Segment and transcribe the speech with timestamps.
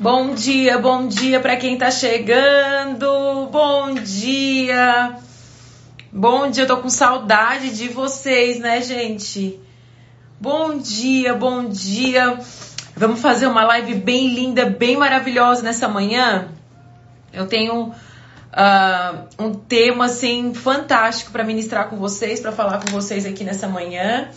[0.00, 3.48] Bom dia, bom dia para quem tá chegando.
[3.50, 5.16] Bom dia.
[6.12, 9.58] Bom dia, eu tô com saudade de vocês, né, gente?
[10.40, 12.38] Bom dia, bom dia.
[12.96, 16.46] Vamos fazer uma live bem linda, bem maravilhosa nessa manhã.
[17.32, 23.26] Eu tenho uh, um tema assim fantástico para ministrar com vocês, para falar com vocês
[23.26, 24.28] aqui nessa manhã.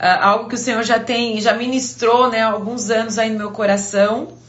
[0.00, 3.36] Uh, algo que o Senhor já tem, já ministrou, né, há alguns anos aí no
[3.36, 4.40] meu coração.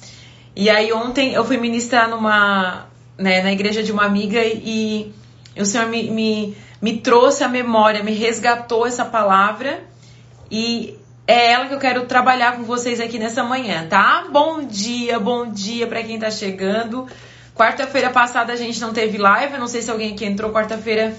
[0.56, 2.86] E aí ontem eu fui ministrar numa,
[3.18, 5.12] né, na igreja de uma amiga e,
[5.56, 9.84] e o Senhor me, me, me trouxe a memória, me resgatou essa palavra
[10.52, 14.28] e é ela que eu quero trabalhar com vocês aqui nessa manhã, tá?
[14.32, 17.08] Bom dia, bom dia para quem tá chegando.
[17.56, 21.16] Quarta-feira passada a gente não teve live, eu não sei se alguém aqui entrou quarta-feira.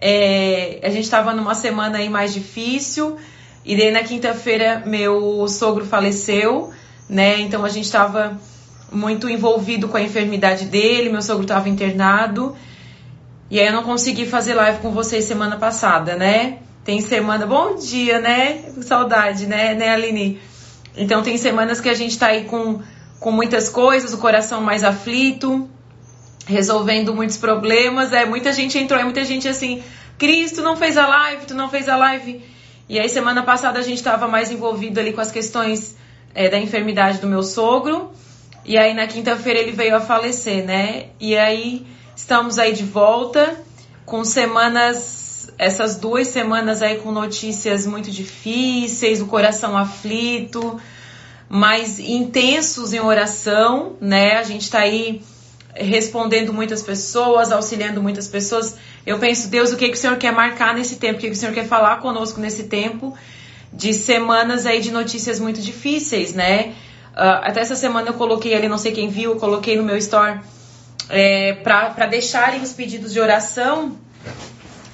[0.00, 3.16] É, a gente estava numa semana aí mais difícil.
[3.64, 6.72] E daí na quinta-feira meu sogro faleceu,
[7.08, 7.40] né?
[7.40, 8.38] Então a gente estava
[8.90, 12.56] muito envolvido com a enfermidade dele, meu sogro estava internado.
[13.50, 16.58] E aí eu não consegui fazer live com vocês semana passada, né?
[16.84, 17.46] Tem semana.
[17.46, 18.64] Bom dia, né?
[18.82, 20.40] Saudade, né, né, Aline?
[20.96, 22.80] Então tem semanas que a gente tá aí com,
[23.20, 25.68] com muitas coisas, o coração mais aflito,
[26.46, 28.12] resolvendo muitos problemas.
[28.12, 29.82] É, muita gente entrou, é muita gente assim,
[30.18, 32.42] Cristo não fez a live, tu não fez a live.
[32.88, 35.96] E aí, semana passada, a gente estava mais envolvido ali com as questões
[36.34, 38.10] é, da enfermidade do meu sogro.
[38.64, 41.06] E aí, na quinta-feira, ele veio a falecer, né?
[41.18, 43.56] E aí, estamos aí de volta
[44.04, 50.80] com semanas, essas duas semanas aí com notícias muito difíceis, o coração aflito,
[51.48, 54.36] mais intensos em oração, né?
[54.36, 55.22] A gente está aí
[55.74, 58.76] respondendo muitas pessoas, auxiliando muitas pessoas.
[59.06, 61.18] Eu penso, Deus, o que, que o Senhor quer marcar nesse tempo?
[61.18, 63.16] O que, que o Senhor quer falar conosco nesse tempo
[63.72, 66.74] de semanas aí de notícias muito difíceis, né?
[67.18, 69.96] Uh, até essa semana eu coloquei ali, não sei quem viu, eu coloquei no meu
[69.96, 70.38] store
[71.08, 73.96] é, para deixarem os pedidos de oração,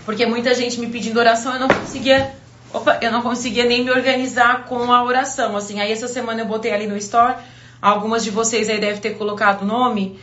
[0.06, 2.34] porque muita gente me pedindo oração, eu não conseguia,
[2.72, 5.80] opa, eu não conseguia nem me organizar com a oração, assim.
[5.80, 7.34] Aí essa semana eu botei ali no store,
[7.82, 10.18] algumas de vocês aí devem ter colocado o nome.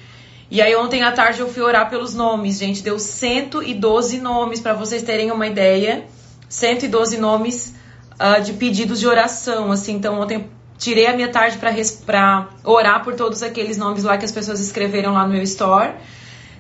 [0.50, 2.82] E aí ontem à tarde eu fui orar pelos nomes, gente.
[2.82, 6.04] Deu 112 nomes para vocês terem uma ideia.
[6.50, 7.76] 112 nomes
[8.16, 9.94] uh, de pedidos de oração, assim.
[9.94, 10.50] Então ontem
[10.82, 11.60] tirei a minha tarde
[12.06, 15.92] para orar por todos aqueles nomes lá que as pessoas escreveram lá no meu store.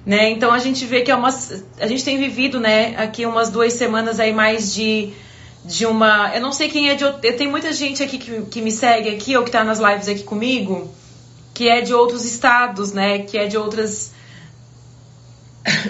[0.05, 0.29] Né?
[0.29, 1.29] Então a gente vê que é uma,
[1.79, 5.11] a gente tem vivido, né, aqui umas duas semanas aí mais de,
[5.65, 8.71] de uma, eu não sei quem é de, tenho muita gente aqui que, que me
[8.71, 10.91] segue aqui ou que tá nas lives aqui comigo,
[11.53, 13.19] que é de outros estados, né?
[13.19, 14.13] Que é de outras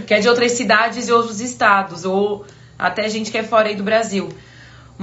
[0.08, 2.46] que é de outras cidades e outros estados, ou
[2.78, 4.30] até gente que é fora aí do Brasil.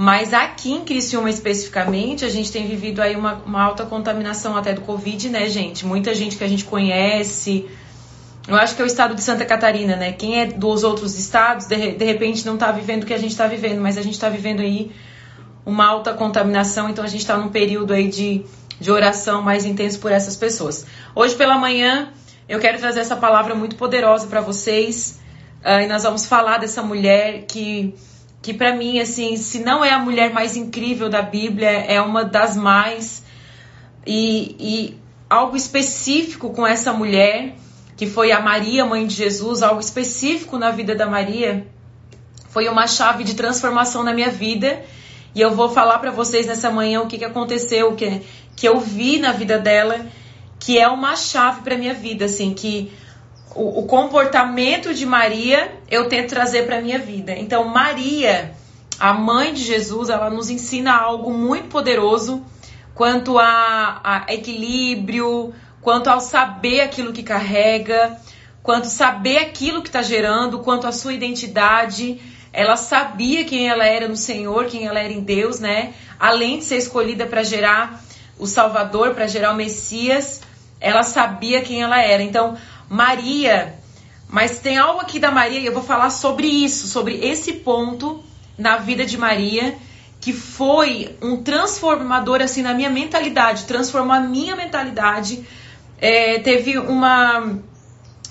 [0.01, 4.71] Mas aqui em Criciúma especificamente, a gente tem vivido aí uma, uma alta contaminação até
[4.71, 5.85] do Covid, né, gente?
[5.85, 7.65] Muita gente que a gente conhece.
[8.47, 10.13] Eu acho que é o estado de Santa Catarina, né?
[10.13, 13.35] Quem é dos outros estados, de, de repente não tá vivendo o que a gente
[13.35, 14.89] tá vivendo, mas a gente tá vivendo aí
[15.65, 18.45] uma alta contaminação, então a gente tá num período aí de
[18.79, 20.85] de oração mais intenso por essas pessoas.
[21.13, 22.13] Hoje pela manhã
[22.47, 25.19] eu quero trazer essa palavra muito poderosa para vocês
[25.61, 27.93] uh, e nós vamos falar dessa mulher que
[28.41, 32.23] que para mim assim, se não é a mulher mais incrível da Bíblia, é uma
[32.23, 33.23] das mais
[34.05, 34.97] e, e
[35.29, 37.55] algo específico com essa mulher
[37.97, 41.67] que foi a Maria, mãe de Jesus, algo específico na vida da Maria,
[42.49, 44.81] foi uma chave de transformação na minha vida.
[45.35, 48.23] E eu vou falar para vocês nessa manhã o que, que aconteceu, que
[48.59, 50.05] que eu vi na vida dela,
[50.59, 52.91] que é uma chave para minha vida, assim, que
[53.55, 57.33] o, o, comportamento de Maria eu tento trazer para minha vida.
[57.33, 58.53] Então, Maria,
[58.99, 62.43] a mãe de Jesus, ela nos ensina algo muito poderoso
[62.93, 68.19] quanto a, a equilíbrio, quanto ao saber aquilo que carrega,
[68.61, 72.19] quanto saber aquilo que está gerando, quanto a sua identidade.
[72.51, 75.93] Ela sabia quem ela era no Senhor, quem ela era em Deus, né?
[76.19, 78.03] Além de ser escolhida para gerar
[78.37, 80.41] o Salvador, para gerar o Messias,
[80.81, 82.23] ela sabia quem ela era.
[82.23, 82.57] Então,
[82.89, 83.75] Maria,
[84.27, 88.23] mas tem algo aqui da Maria e eu vou falar sobre isso, sobre esse ponto
[88.57, 89.77] na vida de Maria,
[90.19, 95.45] que foi um transformador assim na minha mentalidade, transformou a minha mentalidade.
[95.97, 97.57] É, teve uma,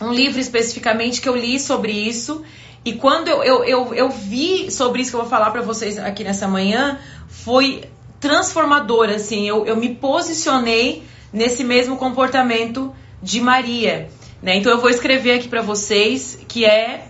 [0.00, 2.42] um livro especificamente que eu li sobre isso.
[2.84, 5.98] E quando eu, eu, eu, eu vi sobre isso que eu vou falar para vocês
[5.98, 7.84] aqui nessa manhã, foi
[8.20, 11.02] transformadora, assim, eu, eu me posicionei
[11.32, 14.08] nesse mesmo comportamento de Maria,
[14.42, 14.56] né?
[14.56, 17.08] Então eu vou escrever aqui para vocês que é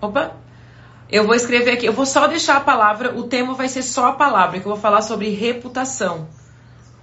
[0.00, 0.36] Opa.
[1.10, 4.06] Eu vou escrever aqui, eu vou só deixar a palavra, o tema vai ser só
[4.06, 6.28] a palavra, que eu vou falar sobre reputação,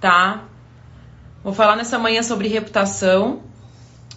[0.00, 0.44] tá?
[1.44, 3.42] Vou falar nessa manhã sobre reputação.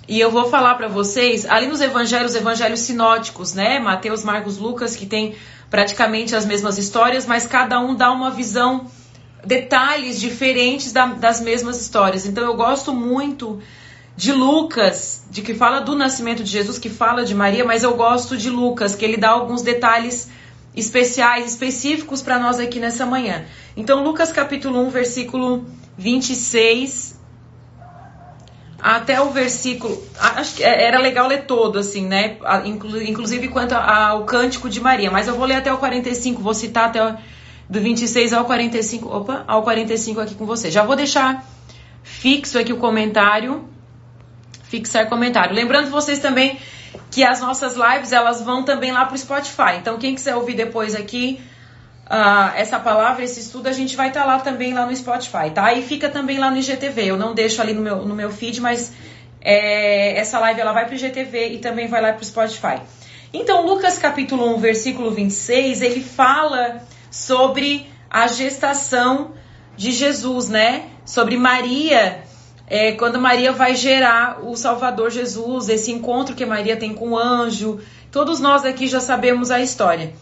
[0.08, 3.80] E eu vou falar para vocês, ali nos evangelhos, evangelhos sinóticos, né?
[3.80, 5.36] Mateus, Marcos, Lucas, que tem
[5.70, 8.88] praticamente as mesmas histórias, mas cada um dá uma visão,
[9.46, 12.26] detalhes diferentes da, das mesmas histórias.
[12.26, 13.62] Então eu gosto muito
[14.22, 17.96] de Lucas, de que fala do nascimento de Jesus, que fala de Maria, mas eu
[17.96, 20.30] gosto de Lucas, que ele dá alguns detalhes
[20.76, 23.46] especiais, específicos para nós aqui nessa manhã.
[23.76, 25.66] Então, Lucas capítulo 1, versículo
[25.98, 27.20] 26
[28.80, 30.00] até o versículo.
[30.20, 32.38] Acho que é, era legal ler todo, assim, né?
[32.64, 35.10] Inclusive quanto ao cântico de Maria.
[35.10, 37.18] Mas eu vou ler até o 45, vou citar até
[37.68, 39.10] do 26 ao 45.
[39.10, 40.70] Opa, ao 45 aqui com você.
[40.70, 41.44] Já vou deixar
[42.04, 43.68] fixo aqui o comentário.
[44.72, 45.54] Fixar comentário.
[45.54, 46.58] Lembrando vocês também
[47.12, 49.76] que as nossas lives elas vão também lá para o Spotify.
[49.78, 51.42] Então, quem quiser ouvir depois aqui
[52.06, 55.52] uh, essa palavra, esse estudo, a gente vai estar tá lá também lá no Spotify,
[55.54, 55.74] tá?
[55.74, 57.04] E fica também lá no IGTV.
[57.04, 58.94] Eu não deixo ali no meu, no meu feed, mas
[59.42, 62.82] é, essa live ela vai para o IGTV e também vai lá para o Spotify.
[63.34, 69.34] Então, Lucas capítulo 1, versículo 26, ele fala sobre a gestação
[69.76, 70.86] de Jesus, né?
[71.06, 72.24] Sobre Maria,
[72.74, 77.18] é, quando Maria vai gerar o Salvador Jesus, esse encontro que Maria tem com o
[77.20, 77.82] anjo.
[78.10, 80.14] Todos nós aqui já sabemos a história.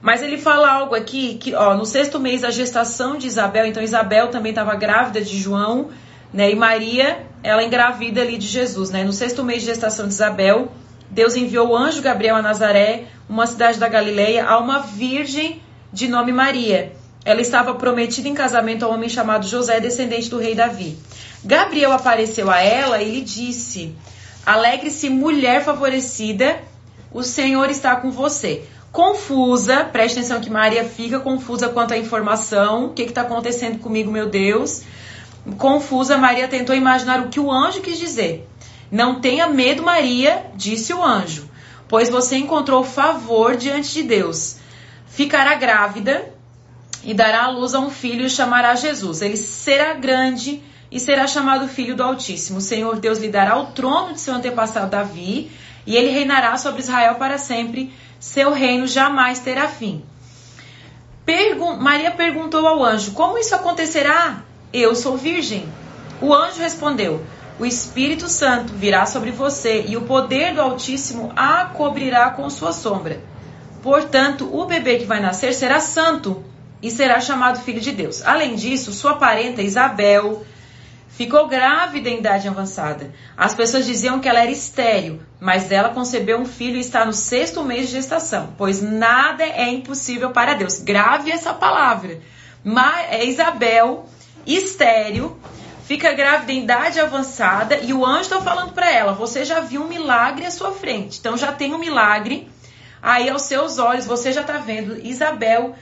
[0.00, 3.82] Mas ele fala algo aqui que, ó, no sexto mês da gestação de Isabel, então
[3.82, 5.88] Isabel também estava grávida de João,
[6.32, 6.52] né?
[6.52, 9.02] E Maria, ela engravida ali de Jesus, né?
[9.02, 10.70] No sexto mês de gestação de Isabel,
[11.10, 15.60] Deus enviou o anjo Gabriel a Nazaré, uma cidade da Galileia, a uma virgem
[15.92, 16.92] de nome Maria.
[17.28, 20.96] Ela estava prometida em casamento a um homem chamado José, descendente do rei Davi.
[21.44, 23.94] Gabriel apareceu a ela e lhe disse:
[24.46, 26.58] Alegre-se, mulher favorecida,
[27.12, 32.86] o Senhor está com você confusa, preste atenção que Maria fica confusa quanto à informação,
[32.86, 34.84] o que está acontecendo comigo, meu Deus.
[35.58, 38.48] Confusa, Maria tentou imaginar o que o anjo quis dizer.
[38.90, 41.46] Não tenha medo, Maria, disse o anjo,
[41.86, 44.56] pois você encontrou favor diante de Deus.
[45.06, 46.37] Ficará grávida
[47.04, 49.22] e dará à luz a um filho e chamará Jesus.
[49.22, 52.58] Ele será grande e será chamado Filho do Altíssimo.
[52.58, 55.50] O Senhor Deus lhe dará o trono de seu antepassado Davi
[55.86, 60.02] e ele reinará sobre Israel para sempre seu reino jamais terá fim.
[61.24, 64.42] Pergun Maria perguntou ao anjo: Como isso acontecerá?
[64.72, 65.68] Eu sou virgem.
[66.20, 67.24] O anjo respondeu:
[67.60, 72.72] O Espírito Santo virá sobre você e o poder do Altíssimo a cobrirá com sua
[72.72, 73.20] sombra.
[73.82, 76.44] Portanto, o bebê que vai nascer será santo
[76.82, 78.22] e será chamado filho de Deus.
[78.22, 80.44] Além disso, sua parenta Isabel
[81.18, 83.12] Ficou grávida em idade avançada.
[83.36, 87.12] As pessoas diziam que ela era estéril, mas ela concebeu um filho e está no
[87.12, 90.78] sexto mês de gestação, pois nada é impossível para Deus.
[90.78, 92.20] Grave essa palavra.
[92.62, 94.06] Mas, é Isabel,
[94.46, 95.36] estéril,
[95.86, 99.82] fica grávida em idade avançada e o anjo está falando para ela: você já viu
[99.82, 101.18] um milagre à sua frente.
[101.18, 102.48] Então já tem um milagre
[103.02, 104.06] aí aos seus olhos.
[104.06, 105.74] Você já está vendo Isabel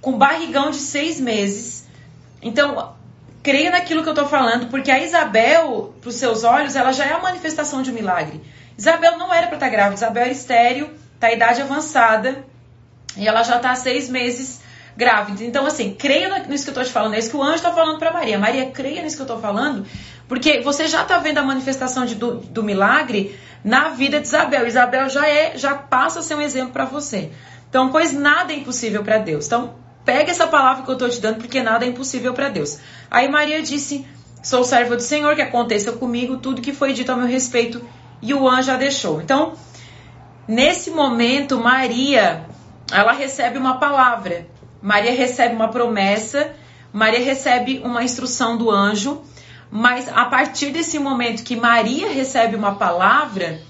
[0.00, 1.86] com barrigão de seis meses.
[2.42, 2.94] Então
[3.42, 7.06] creia naquilo que eu estou falando, porque a Isabel, para os seus olhos, ela já
[7.06, 8.40] é a manifestação de um milagre.
[8.76, 12.44] Isabel não era para estar tá grávida, Isabel era estéreo, está em idade avançada,
[13.16, 14.60] e ela já está há seis meses
[14.96, 15.44] grávida.
[15.44, 17.72] Então, assim, creia nisso que eu estou te falando, é isso que o anjo está
[17.72, 18.38] falando para Maria.
[18.38, 19.86] Maria, creia nisso que eu estou falando,
[20.28, 24.66] porque você já está vendo a manifestação de, do, do milagre na vida de Isabel.
[24.66, 27.30] Isabel já é, já passa a ser um exemplo para você.
[27.68, 29.46] Então, pois nada é impossível para Deus.
[29.46, 32.78] Então, Pega essa palavra que eu estou te dando, porque nada é impossível para Deus.
[33.10, 34.06] Aí Maria disse:
[34.42, 37.82] Sou serva do Senhor, que aconteça comigo tudo que foi dito a meu respeito.
[38.22, 39.20] E o anjo a deixou.
[39.20, 39.54] Então,
[40.46, 42.46] nesse momento, Maria,
[42.90, 44.46] ela recebe uma palavra.
[44.82, 46.52] Maria recebe uma promessa.
[46.92, 49.22] Maria recebe uma instrução do anjo.
[49.70, 53.60] Mas a partir desse momento que Maria recebe uma palavra,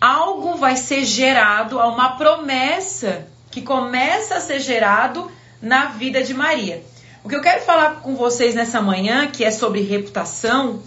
[0.00, 6.34] algo vai ser gerado, há uma promessa que começa a ser gerado na vida de
[6.34, 6.82] Maria.
[7.22, 10.82] O que eu quero falar com vocês nessa manhã, que é sobre reputação,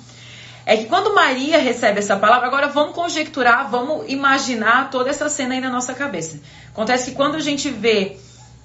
[0.65, 5.55] é que quando Maria recebe essa palavra, agora vamos conjecturar, vamos imaginar toda essa cena
[5.55, 6.39] aí na nossa cabeça.
[6.69, 8.17] Acontece que quando a gente vê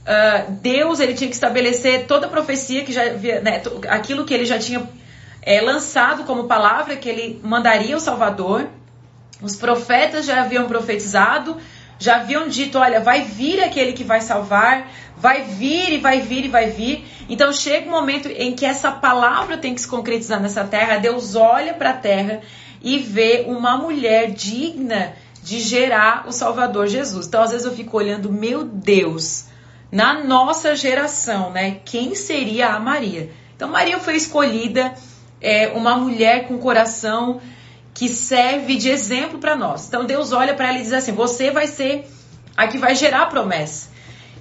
[0.02, 3.04] uh, Deus, ele tinha que estabelecer toda a profecia que já
[3.42, 4.88] né, aquilo que ele já tinha
[5.42, 8.68] é, lançado como palavra, que ele mandaria o Salvador.
[9.40, 11.56] Os profetas já haviam profetizado,
[11.98, 14.88] já haviam dito: olha, vai vir aquele que vai salvar,
[15.26, 17.04] vai vir e vai vir e vai vir.
[17.28, 20.98] Então chega um momento em que essa palavra tem que se concretizar nessa terra.
[20.98, 22.42] Deus olha para a terra
[22.80, 27.26] e vê uma mulher digna de gerar o Salvador Jesus.
[27.26, 29.46] Então às vezes eu fico olhando, meu Deus,
[29.90, 31.78] na nossa geração, né?
[31.84, 33.28] Quem seria a Maria?
[33.56, 34.94] Então Maria foi escolhida
[35.40, 37.40] é, uma mulher com coração
[37.92, 39.88] que serve de exemplo para nós.
[39.88, 42.06] Então Deus olha para ela e diz assim: você vai ser
[42.56, 43.95] a que vai gerar a promessa.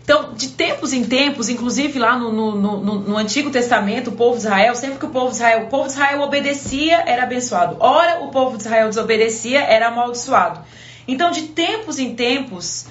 [0.06, 4.34] Então, de tempos em tempos, inclusive lá no, no, no, no, Antigo Testamento, o povo
[4.34, 7.78] de Israel, sempre que o povo de Israel, o povo de Israel obedecia, era abençoado.
[7.80, 10.64] Ora, o povo de Israel desobedecia, era amaldiçoado.
[11.08, 12.86] Então, de tempos em tempos,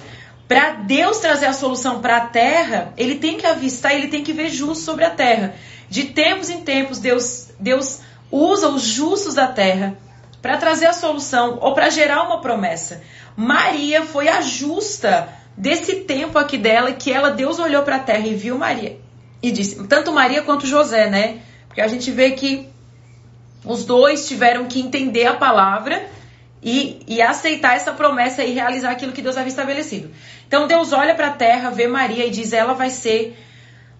[0.45, 4.33] para Deus trazer a solução para a terra, ele tem que avistar, ele tem que
[4.33, 5.55] ver justo sobre a terra.
[5.89, 9.97] De tempos em tempos, Deus, Deus usa os justos da terra
[10.41, 13.01] para trazer a solução ou para gerar uma promessa.
[13.37, 18.27] Maria foi a justa desse tempo aqui dela que ela Deus olhou para a terra
[18.27, 18.97] e viu Maria
[19.41, 21.39] e disse, tanto Maria quanto José, né?
[21.67, 22.67] Porque a gente vê que
[23.63, 26.07] os dois tiveram que entender a palavra
[26.61, 30.09] e, e aceitar essa promessa e realizar aquilo que Deus havia estabelecido.
[30.47, 33.37] Então Deus olha para a terra, vê Maria e diz: ela vai ser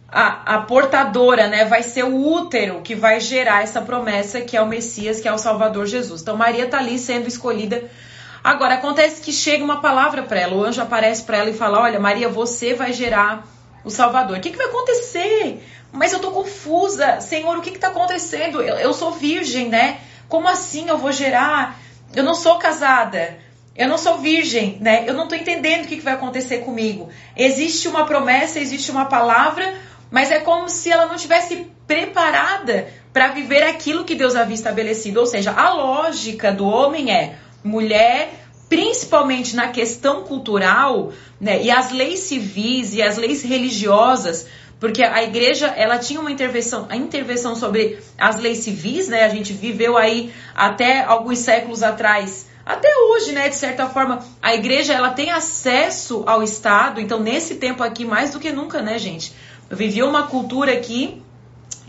[0.08, 1.66] a, a, portadora, né?
[1.66, 5.34] Vai ser o útero que vai gerar essa promessa que é o Messias, que é
[5.34, 6.22] o Salvador Jesus.
[6.22, 7.84] Então Maria está ali sendo escolhida
[8.46, 11.82] Agora, acontece que chega uma palavra para ela, o anjo aparece para ela e fala:
[11.82, 13.44] Olha, Maria, você vai gerar
[13.84, 14.38] o Salvador.
[14.38, 15.66] O que, que vai acontecer?
[15.92, 17.20] Mas eu tô confusa.
[17.22, 18.62] Senhor, o que, que tá acontecendo?
[18.62, 19.98] Eu, eu sou virgem, né?
[20.30, 21.80] Como assim eu vou gerar?
[22.16, 23.36] Eu não sou casada.
[23.76, 25.06] Eu não sou virgem, né?
[25.08, 27.10] Eu não tô entendendo o que, que vai acontecer comigo.
[27.36, 29.74] Existe uma promessa, existe uma palavra,
[30.12, 35.20] mas é como se ela não tivesse preparada para viver aquilo que Deus havia estabelecido.
[35.20, 41.92] Ou seja, a lógica do homem é: mulher, principalmente na questão cultural, né, e as
[41.92, 44.48] leis civis e as leis religiosas,
[44.80, 49.24] porque a igreja ela tinha uma intervenção, a intervenção sobre as leis civis, né?
[49.24, 53.48] A gente viveu aí até alguns séculos atrás, até hoje, né?
[53.48, 58.32] De certa forma, a igreja ela tem acesso ao Estado, então nesse tempo aqui mais
[58.32, 59.34] do que nunca, né, gente?
[59.70, 61.24] Eu vivi uma cultura aqui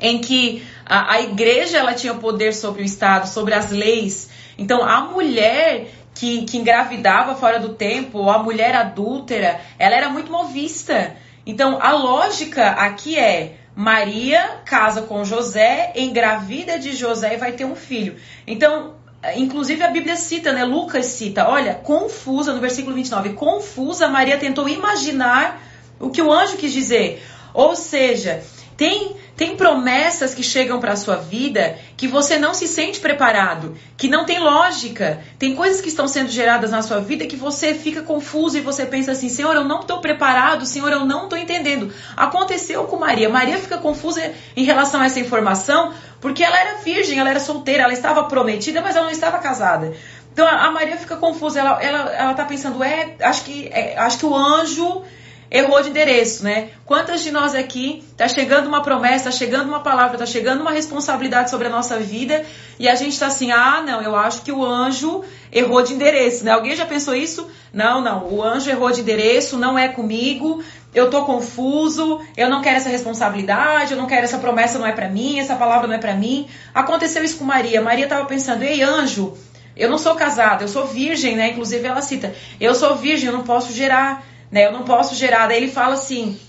[0.01, 4.31] em que a, a igreja ela tinha poder sobre o Estado, sobre as leis.
[4.59, 10.09] Então, a mulher que, que engravidava fora do tempo, ou a mulher adúltera, ela era
[10.09, 11.17] muito mal vista.
[11.45, 17.65] Então, a lógica aqui é: Maria casa com José, engravida de José e vai ter
[17.65, 18.17] um filho.
[18.47, 18.95] Então,
[19.37, 20.65] inclusive a Bíblia cita, né?
[20.65, 25.63] Lucas cita: olha, confusa, no versículo 29, confusa, Maria tentou imaginar
[26.01, 27.23] o que o anjo quis dizer.
[27.53, 28.43] Ou seja,
[28.77, 33.77] tem, tem promessas que chegam para a sua vida que você não se sente preparado,
[33.97, 35.21] que não tem lógica.
[35.39, 38.87] Tem coisas que estão sendo geradas na sua vida que você fica confuso e você
[38.87, 41.93] pensa assim: Senhor, eu não estou preparado, Senhor, eu não estou entendendo.
[42.17, 43.29] Aconteceu com Maria.
[43.29, 47.83] Maria fica confusa em relação a essa informação porque ela era virgem, ela era solteira,
[47.83, 49.93] ela estava prometida, mas ela não estava casada.
[50.33, 54.19] Então a Maria fica confusa, ela, ela, ela tá pensando, é, acho que, é, acho
[54.19, 55.03] que o anjo
[55.51, 56.71] errou de endereço, né?
[56.85, 60.71] Quantas de nós aqui tá chegando uma promessa, tá chegando uma palavra, tá chegando uma
[60.71, 62.45] responsabilidade sobre a nossa vida
[62.79, 66.45] e a gente tá assim, ah, não, eu acho que o anjo errou de endereço,
[66.45, 66.53] né?
[66.53, 67.49] Alguém já pensou isso?
[67.73, 70.63] Não, não, o anjo errou de endereço, não é comigo,
[70.95, 74.93] eu tô confuso, eu não quero essa responsabilidade, eu não quero essa promessa, não é
[74.93, 76.49] para mim, essa palavra não é para mim.
[76.75, 77.83] Aconteceu isso com Maria.
[77.83, 79.37] Maria tava pensando, ei, anjo,
[79.77, 81.51] eu não sou casada, eu sou virgem, né?
[81.51, 84.25] Inclusive ela cita, eu sou virgem, eu não posso gerar
[84.57, 84.65] né?
[84.65, 85.49] Eu não posso gerar.
[85.49, 86.41] Daí ele fala assim: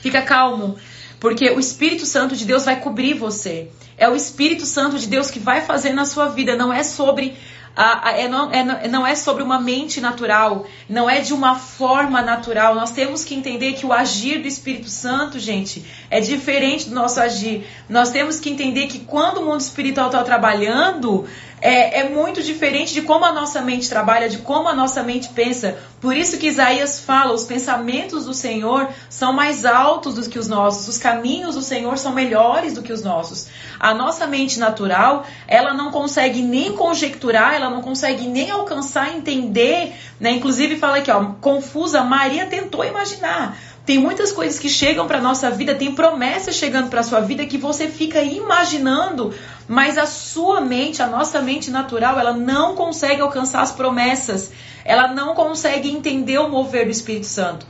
[0.00, 0.76] fica calmo,
[1.18, 3.68] porque o Espírito Santo de Deus vai cobrir você.
[3.98, 7.36] É o Espírito Santo de Deus que vai fazer na sua vida, não é sobre
[7.74, 11.56] a, a, é, não, é, não é sobre uma mente natural, não é de uma
[11.56, 12.74] forma natural.
[12.74, 17.20] Nós temos que entender que o agir do Espírito Santo, gente, é diferente do nosso
[17.20, 17.66] agir.
[17.88, 21.26] Nós temos que entender que quando o mundo espiritual está trabalhando,
[21.62, 25.28] é, é muito diferente de como a nossa mente trabalha, de como a nossa mente
[25.28, 25.78] pensa.
[26.00, 30.48] Por isso que Isaías fala: os pensamentos do Senhor são mais altos do que os
[30.48, 33.46] nossos, os caminhos do Senhor são melhores do que os nossos.
[33.78, 39.94] A nossa mente natural, ela não consegue nem conjecturar, ela não consegue nem alcançar, entender,
[40.18, 40.32] né?
[40.32, 43.56] Inclusive fala aqui, ó, confusa, Maria tentou imaginar.
[43.84, 47.58] Tem muitas coisas que chegam para nossa vida, tem promessas chegando para sua vida que
[47.58, 49.34] você fica imaginando,
[49.66, 54.52] mas a sua mente, a nossa mente natural, ela não consegue alcançar as promessas.
[54.84, 57.66] Ela não consegue entender o mover do Espírito Santo.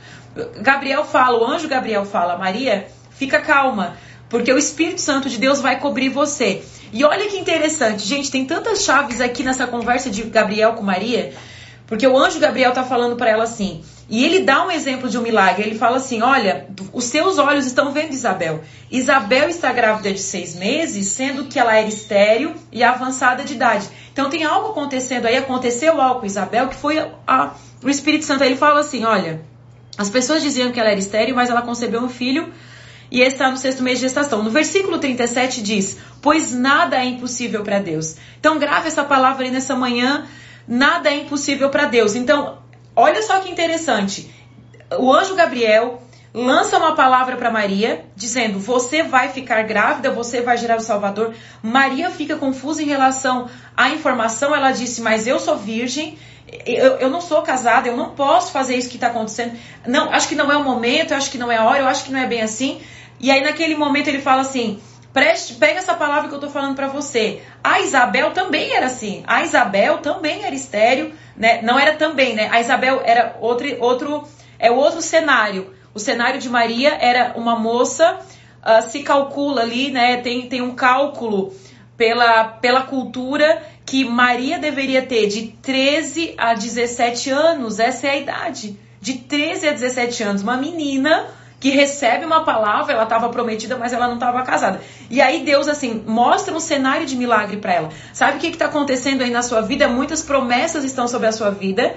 [0.61, 3.97] Gabriel fala, o anjo Gabriel fala, Maria, fica calma,
[4.29, 6.63] porque o Espírito Santo de Deus vai cobrir você.
[6.91, 11.33] E olha que interessante, gente, tem tantas chaves aqui nessa conversa de Gabriel com Maria,
[11.87, 15.17] porque o anjo Gabriel tá falando para ela assim: e ele dá um exemplo de
[15.17, 15.65] um milagre.
[15.65, 18.61] Ele fala assim: Olha, os seus olhos estão vendo Isabel.
[18.91, 23.87] Isabel está grávida de seis meses, sendo que ela era estéril e avançada de idade.
[24.11, 25.37] Então tem algo acontecendo aí.
[25.37, 28.43] Aconteceu algo com Isabel que foi a, o Espírito Santo.
[28.43, 29.41] Aí ele fala assim: Olha,
[29.97, 32.51] as pessoas diziam que ela era estéril, mas ela concebeu um filho
[33.09, 34.43] e está no sexto mês de gestação.
[34.43, 38.15] No versículo 37 diz: Pois nada é impossível para Deus.
[38.39, 40.27] Então, grave essa palavra aí nessa manhã:
[40.67, 42.15] nada é impossível para Deus.
[42.15, 42.57] Então,
[42.95, 44.31] olha só que interessante.
[44.97, 46.01] O anjo Gabriel
[46.33, 51.33] lança uma palavra para Maria, dizendo: Você vai ficar grávida, você vai gerar o Salvador.
[51.61, 54.55] Maria fica confusa em relação à informação.
[54.55, 56.17] Ela disse: Mas eu sou virgem.
[56.65, 59.57] Eu, eu não sou casada, eu não posso fazer isso que está acontecendo.
[59.87, 62.03] Não, acho que não é o momento, acho que não é a hora, eu acho
[62.03, 62.81] que não é bem assim.
[63.19, 64.79] E aí, naquele momento, ele fala assim:
[65.13, 67.43] Preste, pega essa palavra que eu estou falando para você.
[67.63, 69.23] A Isabel também era assim.
[69.27, 71.61] A Isabel também era estéreo, né?
[71.61, 72.49] Não era também, né?
[72.51, 74.27] A Isabel era outro, outro,
[74.57, 75.71] é outro cenário.
[75.93, 78.19] O cenário de Maria era uma moça,
[78.65, 80.17] uh, se calcula ali, né?
[80.17, 81.53] Tem, tem um cálculo
[81.95, 87.79] pela, pela cultura que Maria deveria ter de 13 a 17 anos.
[87.79, 88.79] Essa é a idade.
[88.99, 90.41] De 13 a 17 anos.
[90.41, 91.27] Uma menina
[91.63, 94.81] que recebe uma palavra, ela estava prometida, mas ela não estava casada.
[95.09, 97.89] E aí Deus, assim, mostra um cenário de milagre para ela.
[98.11, 99.87] Sabe o que está acontecendo aí na sua vida?
[99.87, 101.95] Muitas promessas estão sobre a sua vida.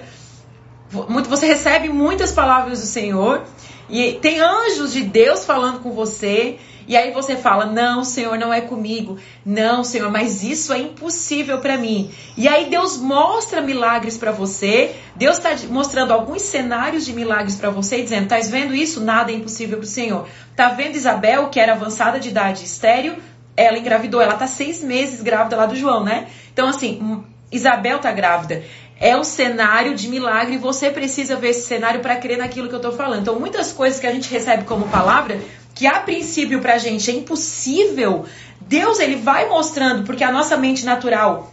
[1.28, 3.42] Você recebe muitas palavras do Senhor
[3.90, 6.61] e tem anjos de Deus falando com você.
[6.88, 9.19] E aí você fala: Não, Senhor, não é comigo.
[9.45, 12.11] Não, Senhor, mas isso é impossível para mim.
[12.37, 14.95] E aí Deus mostra milagres para você.
[15.14, 19.00] Deus está mostrando alguns cenários de milagres para você, dizendo: Tá vendo isso?
[19.00, 20.28] Nada é impossível para o Senhor.
[20.55, 23.16] Tá vendo Isabel, que era avançada de idade estéreo?
[23.57, 24.21] Ela engravidou.
[24.21, 26.28] Ela tá seis meses grávida lá do João, né?
[26.52, 28.62] Então, assim, hum, Isabel tá grávida
[28.99, 32.75] é o cenário de milagre e você precisa ver esse cenário para crer naquilo que
[32.75, 33.21] eu estou falando.
[33.21, 35.38] Então, muitas coisas que a gente recebe como palavra,
[35.76, 38.25] que a princípio para a gente é impossível,
[38.61, 41.52] Deus ele vai mostrando, porque a nossa mente natural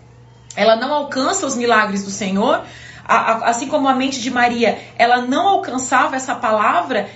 [0.56, 2.64] ela não alcança os milagres do Senhor,
[3.06, 7.10] assim como a mente de Maria, ela não alcançava essa palavra.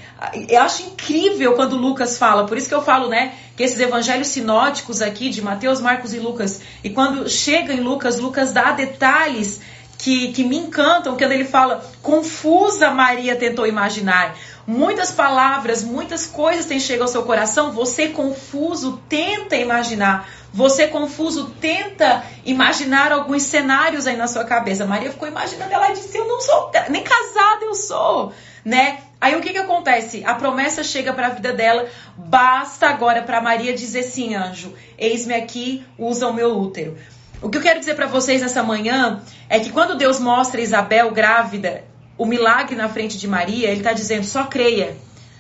[0.49, 4.27] Eu acho incrível quando Lucas fala, por isso que eu falo, né, que esses evangelhos
[4.27, 9.61] sinóticos aqui de Mateus, Marcos e Lucas, e quando chega em Lucas, Lucas dá detalhes
[9.97, 14.35] que, que me encantam, quando ele fala, confusa Maria tentou imaginar.
[14.67, 20.29] Muitas palavras, muitas coisas têm chegado ao seu coração, você confuso tenta imaginar.
[20.53, 24.85] Você confuso tenta imaginar alguns cenários aí na sua cabeça.
[24.85, 28.33] Maria ficou imaginando, ela disse: "Eu não sou nem casada, eu sou",
[28.65, 28.97] né?
[29.21, 30.25] Aí o que que acontece?
[30.25, 31.87] A promessa chega para a vida dela.
[32.17, 34.73] Basta agora para Maria dizer sim, anjo.
[34.97, 36.97] Eis-me aqui, usa o meu útero.
[37.41, 41.11] O que eu quero dizer para vocês nessa manhã é que quando Deus mostra Isabel
[41.11, 41.85] grávida,
[42.17, 44.95] o milagre na frente de Maria, ele está dizendo: só creia,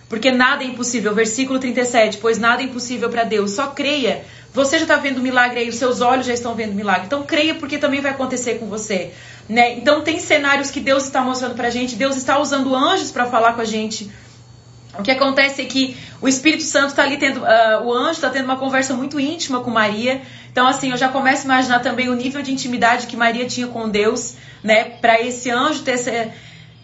[0.07, 1.13] porque nada é impossível.
[1.13, 4.23] Versículo 37, pois nada é impossível para Deus, só creia.
[4.53, 7.03] Você já está vendo milagre aí, os seus olhos já estão vendo milagre.
[7.05, 9.11] Então creia, porque também vai acontecer com você.
[9.47, 9.77] Né?
[9.77, 13.25] Então tem cenários que Deus está mostrando para a gente, Deus está usando anjos para
[13.25, 14.09] falar com a gente.
[14.97, 18.29] O que acontece é que o Espírito Santo está ali tendo, uh, o anjo está
[18.29, 20.21] tendo uma conversa muito íntima com Maria.
[20.51, 23.67] Então, assim, eu já começo a imaginar também o nível de intimidade que Maria tinha
[23.67, 24.85] com Deus, né?
[24.85, 26.11] Para esse anjo ter essa,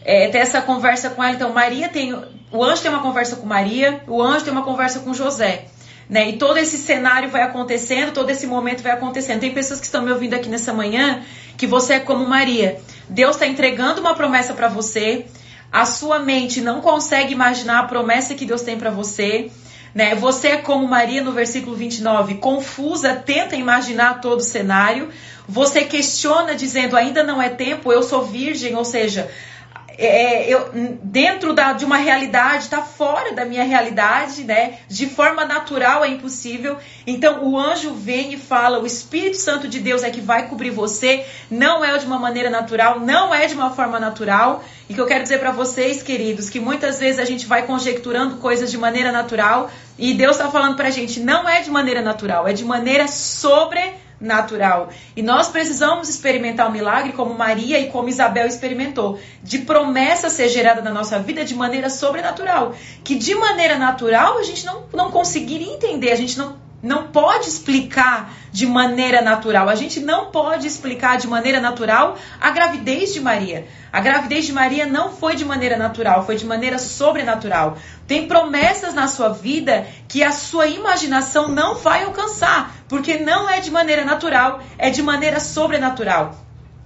[0.05, 1.33] é, ter essa conversa com ela.
[1.33, 2.13] Então, Maria tem,
[2.51, 5.65] o anjo tem uma conversa com Maria, o anjo tem uma conversa com José.
[6.09, 6.29] Né?
[6.29, 9.39] E todo esse cenário vai acontecendo, todo esse momento vai acontecendo.
[9.39, 11.21] Tem pessoas que estão me ouvindo aqui nessa manhã
[11.57, 12.79] que você é como Maria.
[13.07, 15.25] Deus está entregando uma promessa para você
[15.73, 19.49] a sua mente não consegue imaginar a promessa que Deus tem para você.
[19.95, 20.13] Né?
[20.13, 25.09] Você é como Maria no versículo 29, confusa, tenta imaginar todo o cenário.
[25.49, 29.27] Você questiona dizendo, ainda não é tempo, eu sou virgem, ou seja,
[29.97, 30.69] é, eu,
[31.03, 34.79] dentro da, de uma realidade, está fora da minha realidade, né?
[34.87, 36.77] De forma natural é impossível.
[37.05, 40.71] Então o anjo vem e fala: o Espírito Santo de Deus é que vai cobrir
[40.71, 41.25] você.
[41.49, 44.63] Não é de uma maneira natural, não é de uma forma natural.
[44.89, 48.37] E que eu quero dizer para vocês, queridos, que muitas vezes a gente vai conjecturando
[48.37, 52.01] coisas de maneira natural e Deus está falando para a gente: não é de maneira
[52.01, 54.89] natural, é de maneira sobrenatural natural.
[55.15, 60.47] E nós precisamos experimentar o milagre como Maria e como Isabel experimentou, de promessa ser
[60.49, 65.11] gerada na nossa vida de maneira sobrenatural, que de maneira natural a gente não, não
[65.11, 69.69] conseguiria entender, a gente não não pode explicar de maneira natural.
[69.69, 73.65] A gente não pode explicar de maneira natural a gravidez de Maria.
[73.91, 77.77] A gravidez de Maria não foi de maneira natural, foi de maneira sobrenatural.
[78.05, 83.59] Tem promessas na sua vida que a sua imaginação não vai alcançar, porque não é
[83.59, 86.35] de maneira natural, é de maneira sobrenatural.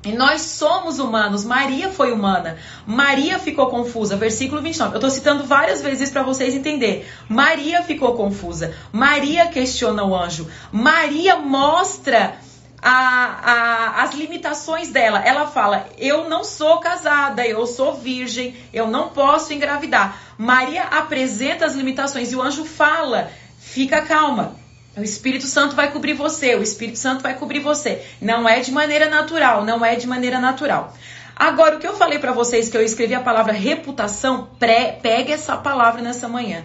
[0.06, 1.44] E nós somos humanos.
[1.44, 2.58] Maria foi humana.
[2.86, 4.16] Maria ficou confusa.
[4.16, 4.94] Versículo 29.
[4.94, 7.04] Eu estou citando várias vezes para vocês entenderem.
[7.28, 8.74] Maria ficou confusa.
[8.90, 10.50] Maria questiona o anjo.
[10.72, 12.38] Maria mostra
[12.82, 15.20] a, a, as limitações dela.
[15.20, 20.18] Ela fala: Eu não sou casada, eu sou virgem, eu não posso engravidar.
[20.38, 24.67] Maria apresenta as limitações e o anjo fala: Fica calma.
[24.98, 28.04] O Espírito Santo vai cobrir você, o Espírito Santo vai cobrir você.
[28.20, 30.92] Não é de maneira natural, não é de maneira natural.
[31.36, 35.32] Agora, o que eu falei para vocês que eu escrevi a palavra reputação, pré, pegue
[35.32, 36.64] essa palavra nessa manhã.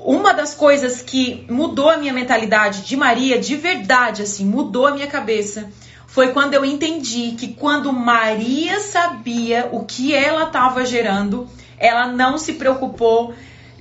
[0.00, 4.90] Uma das coisas que mudou a minha mentalidade de Maria, de verdade, assim, mudou a
[4.90, 5.70] minha cabeça,
[6.08, 12.36] foi quando eu entendi que quando Maria sabia o que ela estava gerando, ela não
[12.36, 13.32] se preocupou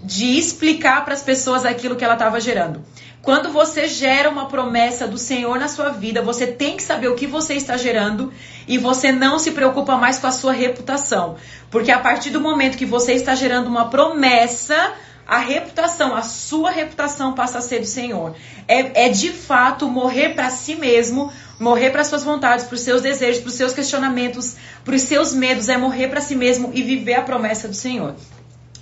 [0.04, 2.84] de explicar para as pessoas aquilo que ela estava gerando.
[3.22, 7.16] Quando você gera uma promessa do Senhor na sua vida, você tem que saber o
[7.16, 8.34] que você está gerando
[8.68, 11.36] e você não se preocupa mais com a sua reputação.
[11.70, 14.94] Porque a partir do momento que você está gerando uma promessa,
[15.28, 18.36] a reputação, a sua reputação passa a ser do Senhor.
[18.68, 23.04] É, é de fato morrer para si mesmo, morrer para suas vontades, para os seus
[23.04, 26.82] desejos, para os seus questionamentos, para os seus medos, é morrer para si mesmo e
[26.82, 28.16] viver a promessa do Senhor.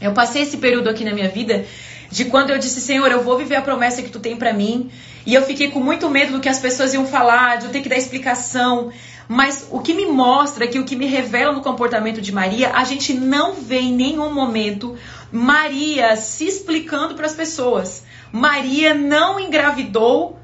[0.02, 1.65] Eu passei esse período aqui na minha vida
[2.10, 4.89] de quando eu disse, Senhor, eu vou viver a promessa que tu tem para mim.
[5.26, 7.82] E eu fiquei com muito medo do que as pessoas iam falar, de eu ter
[7.82, 8.91] que dar explicação.
[9.28, 12.84] Mas o que me mostra que o que me revela no comportamento de Maria, a
[12.84, 14.98] gente não vê em nenhum momento
[15.32, 18.04] Maria se explicando para as pessoas.
[18.32, 20.39] Maria não engravidou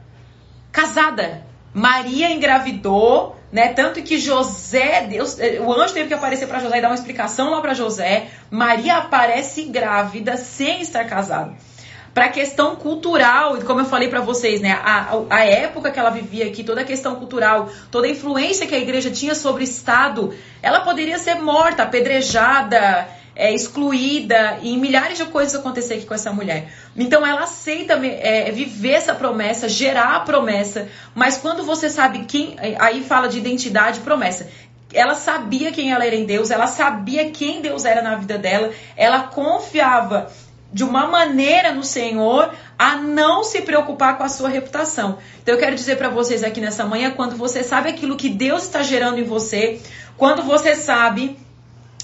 [0.72, 1.44] casada.
[1.74, 3.70] Maria engravidou né?
[3.70, 6.96] Tanto que José, Deus, eh, o anjo teve que aparecer para José e dar uma
[6.96, 8.28] explicação lá para José.
[8.50, 11.54] Maria aparece grávida sem estar casada.
[12.14, 14.72] Para a questão cultural, como eu falei para vocês, né?
[14.72, 18.74] A, a época que ela vivia aqui, toda a questão cultural, toda a influência que
[18.74, 25.18] a igreja tinha sobre o Estado, ela poderia ser morta, apedrejada, é, excluída e milhares
[25.18, 26.72] de coisas acontecer aqui com essa mulher.
[26.96, 32.56] Então ela aceita é, viver essa promessa, gerar a promessa, mas quando você sabe quem,
[32.80, 34.48] aí fala de identidade, promessa.
[34.94, 38.72] Ela sabia quem ela era em Deus, ela sabia quem Deus era na vida dela,
[38.96, 40.32] ela confiava
[40.72, 45.18] de uma maneira no Senhor a não se preocupar com a sua reputação.
[45.42, 48.64] Então eu quero dizer para vocês aqui nessa manhã, quando você sabe aquilo que Deus
[48.64, 49.82] está gerando em você,
[50.18, 51.38] quando você sabe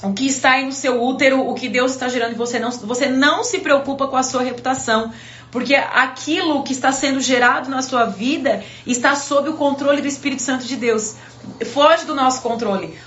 [0.03, 2.71] o que está aí no seu útero, o que Deus está gerando em você, não,
[2.71, 5.11] você não se preocupa com a sua reputação,
[5.51, 10.41] porque aquilo que está sendo gerado na sua vida está sob o controle do Espírito
[10.41, 11.15] Santo de Deus.
[11.73, 12.97] Foge do nosso controle,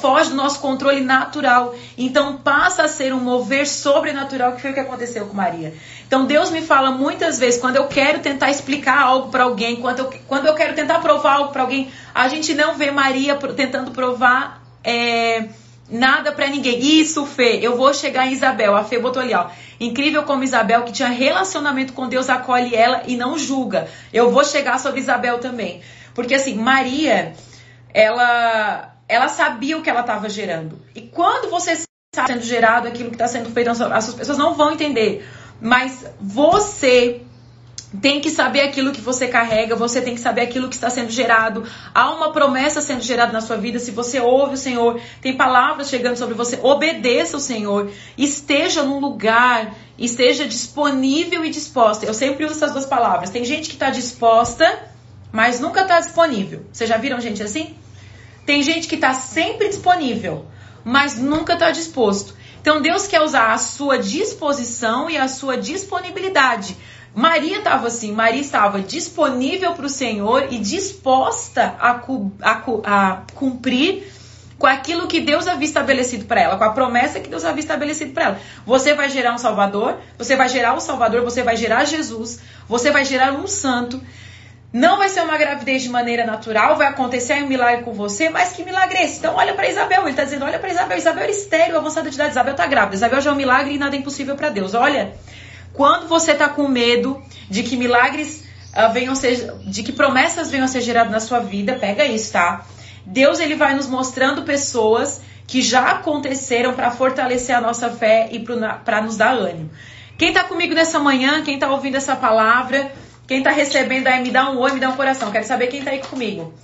[0.00, 1.74] foge do nosso controle natural.
[1.98, 5.74] Então passa a ser um mover sobrenatural, que foi o que aconteceu com Maria.
[6.06, 9.98] Então Deus me fala muitas vezes, quando eu quero tentar explicar algo para alguém, quando
[9.98, 13.90] eu, quando eu quero tentar provar algo para alguém, a gente não vê Maria tentando
[13.90, 14.62] provar.
[14.84, 15.48] É,
[15.92, 16.80] Nada para ninguém.
[16.80, 18.74] Isso, Fê, eu vou chegar em Isabel.
[18.74, 19.48] A Fê botou ali, ó.
[19.78, 23.86] Incrível como Isabel, que tinha relacionamento com Deus, acolhe ela e não julga.
[24.10, 25.82] Eu vou chegar sobre Isabel também.
[26.14, 27.34] Porque assim, Maria,
[27.92, 30.80] ela ela sabia o que ela estava gerando.
[30.94, 34.72] E quando você está sendo gerado aquilo que está sendo feito, as pessoas não vão
[34.72, 35.28] entender.
[35.60, 37.20] Mas você
[38.00, 41.10] tem que saber aquilo que você carrega, você tem que saber aquilo que está sendo
[41.10, 41.64] gerado.
[41.94, 43.78] Há uma promessa sendo gerada na sua vida.
[43.78, 47.90] Se você ouve o Senhor, tem palavras chegando sobre você, obedeça o Senhor.
[48.16, 52.06] Esteja num lugar, esteja disponível e disposta.
[52.06, 53.30] Eu sempre uso essas duas palavras.
[53.30, 54.90] Tem gente que está disposta,
[55.30, 56.64] mas nunca está disponível.
[56.72, 57.74] Vocês já viram gente assim?
[58.46, 60.46] Tem gente que está sempre disponível,
[60.82, 62.34] mas nunca está disposto.
[62.60, 66.76] Então Deus quer usar a sua disposição e a sua disponibilidade
[67.14, 72.00] Maria estava assim, Maria estava disponível para o Senhor e disposta a,
[72.40, 74.10] a, a, cumprir
[74.58, 78.12] com aquilo que Deus havia estabelecido para ela, com a promessa que Deus havia estabelecido
[78.12, 78.40] para ela.
[78.64, 82.90] Você vai gerar um Salvador, você vai gerar o Salvador, você vai gerar Jesus, você
[82.90, 84.00] vai gerar um santo.
[84.72, 88.52] Não vai ser uma gravidez de maneira natural, vai acontecer um milagre com você, mas
[88.52, 89.18] que milagre é esse?
[89.18, 92.14] Então olha para Isabel, ele está dizendo, olha para Isabel, Isabel era estéreo, avançada de
[92.14, 94.72] idade, Isabel está grávida, Isabel já é um milagre e nada é impossível para Deus.
[94.72, 95.12] Olha,
[95.72, 100.64] quando você está com medo de que milagres uh, venham ser, de que promessas venham
[100.64, 102.66] a ser geradas na sua vida, pega isso, tá?
[103.04, 108.38] Deus ele vai nos mostrando pessoas que já aconteceram para fortalecer a nossa fé e
[108.38, 109.70] para nos dar ânimo.
[110.16, 112.92] Quem está comigo nessa manhã, quem está ouvindo essa palavra,
[113.26, 115.32] quem está recebendo aí, me dá um oi, me dá um coração.
[115.32, 116.54] Quero saber quem está aí comigo.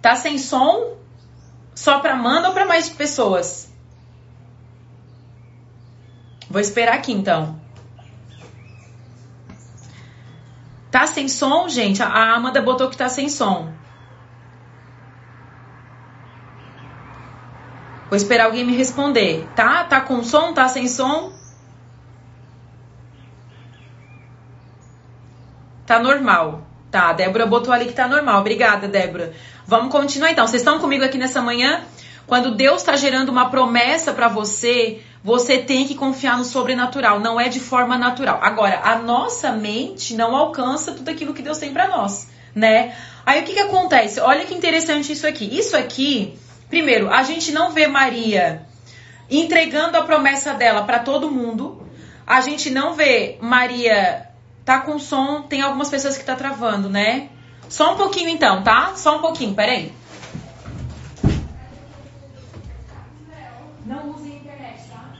[0.00, 0.96] Tá sem som?
[1.80, 3.72] Só para Amanda ou para mais pessoas?
[6.50, 7.58] Vou esperar aqui então.
[10.90, 12.02] Tá sem som, gente?
[12.02, 13.72] A Amanda botou que tá sem som.
[18.10, 19.48] Vou esperar alguém me responder.
[19.56, 19.82] Tá?
[19.84, 20.52] Tá com som?
[20.52, 21.32] Tá sem som?
[25.86, 26.60] Tá normal.
[26.90, 28.40] Tá, a Débora botou ali que tá normal.
[28.40, 29.32] Obrigada, Débora.
[29.66, 30.46] Vamos continuar então.
[30.46, 31.82] Vocês estão comigo aqui nessa manhã?
[32.26, 37.40] Quando Deus está gerando uma promessa para você, você tem que confiar no sobrenatural, não
[37.40, 38.38] é de forma natural.
[38.40, 42.94] Agora, a nossa mente não alcança tudo aquilo que Deus tem para nós, né?
[43.26, 44.20] Aí o que que acontece?
[44.20, 45.44] Olha que interessante isso aqui.
[45.58, 48.62] Isso aqui, primeiro, a gente não vê Maria
[49.28, 51.86] entregando a promessa dela para todo mundo.
[52.26, 54.28] A gente não vê Maria
[54.64, 57.28] tá com som, tem algumas pessoas que tá travando, né?
[57.70, 58.94] Só um pouquinho então, tá?
[58.96, 59.92] Só um pouquinho, peraí.
[63.86, 65.12] Não use a internet, tá?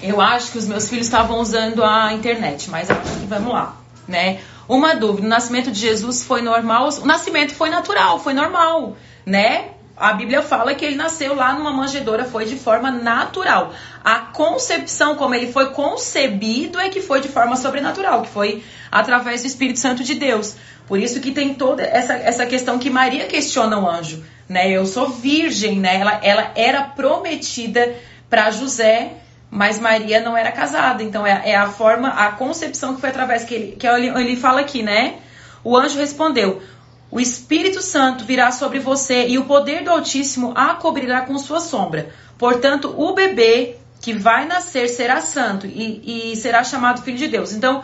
[0.00, 2.86] Eu acho que os meus filhos estavam usando a internet, mas
[3.28, 3.76] vamos lá,
[4.06, 4.40] né?
[4.68, 6.88] Uma dúvida: o nascimento de Jesus foi normal?
[7.02, 9.70] O nascimento foi natural, foi normal, né?
[9.98, 13.72] A Bíblia fala que ele nasceu lá numa manjedoura, foi de forma natural.
[14.04, 19.42] A concepção, como ele foi concebido, é que foi de forma sobrenatural, que foi através
[19.42, 20.56] do Espírito Santo de Deus.
[20.86, 24.70] Por isso que tem toda essa, essa questão que Maria questiona o anjo, né?
[24.70, 26.00] Eu sou virgem, né?
[26.00, 27.94] Ela, ela era prometida
[28.30, 29.12] para José,
[29.50, 31.02] mas Maria não era casada.
[31.02, 34.36] Então é, é, a forma, a concepção que foi através que ele, que ele, ele
[34.36, 35.16] fala aqui, né?
[35.62, 36.62] O anjo respondeu:
[37.10, 41.60] o Espírito Santo virá sobre você e o poder do Altíssimo a cobrirá com sua
[41.60, 42.10] sombra.
[42.36, 47.52] Portanto, o bebê que vai nascer será santo e, e será chamado Filho de Deus.
[47.52, 47.82] Então,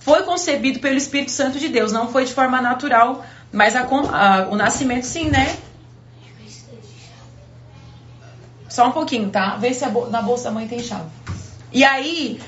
[0.00, 4.48] foi concebido pelo Espírito Santo de Deus, não foi de forma natural, mas a, a,
[4.50, 5.56] o nascimento sim, né?
[8.68, 9.56] Só um pouquinho, tá?
[9.56, 11.08] Vê se na bolsa da mãe tem chave.
[11.72, 12.40] E aí,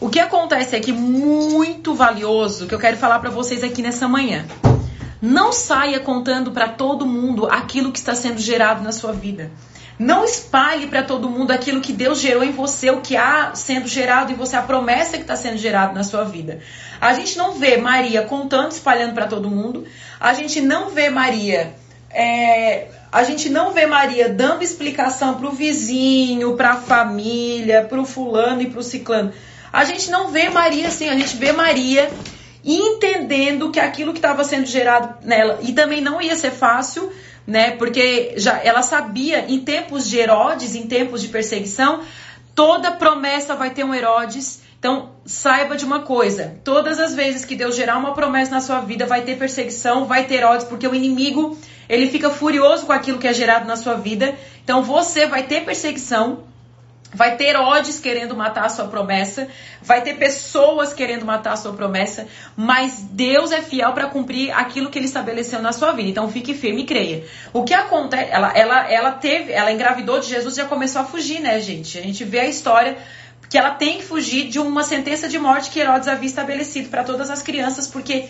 [0.00, 4.08] o que acontece é que muito valioso que eu quero falar para vocês aqui nessa
[4.08, 4.46] manhã.
[5.26, 9.50] Não saia contando para todo mundo aquilo que está sendo gerado na sua vida.
[9.98, 13.88] Não espalhe para todo mundo aquilo que Deus gerou em você, o que há sendo
[13.88, 16.60] gerado em você, a promessa que está sendo gerada na sua vida.
[17.00, 19.84] A gente não vê Maria contando, espalhando para todo mundo.
[20.20, 21.74] A gente não vê Maria.
[22.08, 28.00] É, a gente não vê Maria dando explicação para o vizinho, para a família, para
[28.00, 29.32] o fulano e para o ciclano.
[29.72, 32.12] A gente não vê Maria assim, a gente vê Maria
[32.66, 37.12] entendendo que aquilo que estava sendo gerado nela, e também não ia ser fácil,
[37.46, 37.70] né?
[37.72, 42.00] Porque já ela sabia em tempos de Herodes, em tempos de perseguição,
[42.54, 44.62] toda promessa vai ter um Herodes.
[44.78, 48.80] Então, saiba de uma coisa: todas as vezes que Deus gerar uma promessa na sua
[48.80, 51.56] vida, vai ter perseguição, vai ter Herodes, porque o inimigo
[51.88, 54.34] ele fica furioso com aquilo que é gerado na sua vida.
[54.64, 56.45] Então, você vai ter perseguição.
[57.16, 59.48] Vai ter Herodes querendo matar a sua promessa,
[59.80, 64.90] vai ter pessoas querendo matar a sua promessa, mas Deus é fiel para cumprir aquilo
[64.90, 66.10] que ele estabeleceu na sua vida.
[66.10, 67.24] Então fique firme e creia.
[67.54, 68.30] O que acontece?
[68.30, 71.98] Ela, ela, ela teve, ela engravidou de Jesus e já começou a fugir, né, gente?
[71.98, 72.98] A gente vê a história
[73.48, 77.02] que ela tem que fugir de uma sentença de morte que Herodes havia estabelecido para
[77.02, 78.28] todas as crianças, porque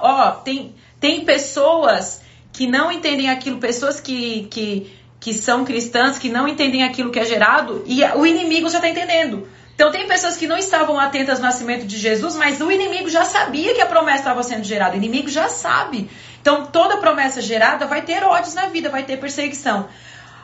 [0.00, 2.20] ó, tem, tem pessoas
[2.52, 7.20] que não entendem aquilo, pessoas que, que que são cristãs, que não entendem aquilo que
[7.20, 9.46] é gerado, e o inimigo já está entendendo.
[9.72, 13.24] Então tem pessoas que não estavam atentas ao nascimento de Jesus, mas o inimigo já
[13.24, 14.94] sabia que a promessa estava sendo gerada.
[14.94, 16.10] O inimigo já sabe.
[16.40, 19.88] Então toda promessa gerada vai ter ódios na vida, vai ter perseguição.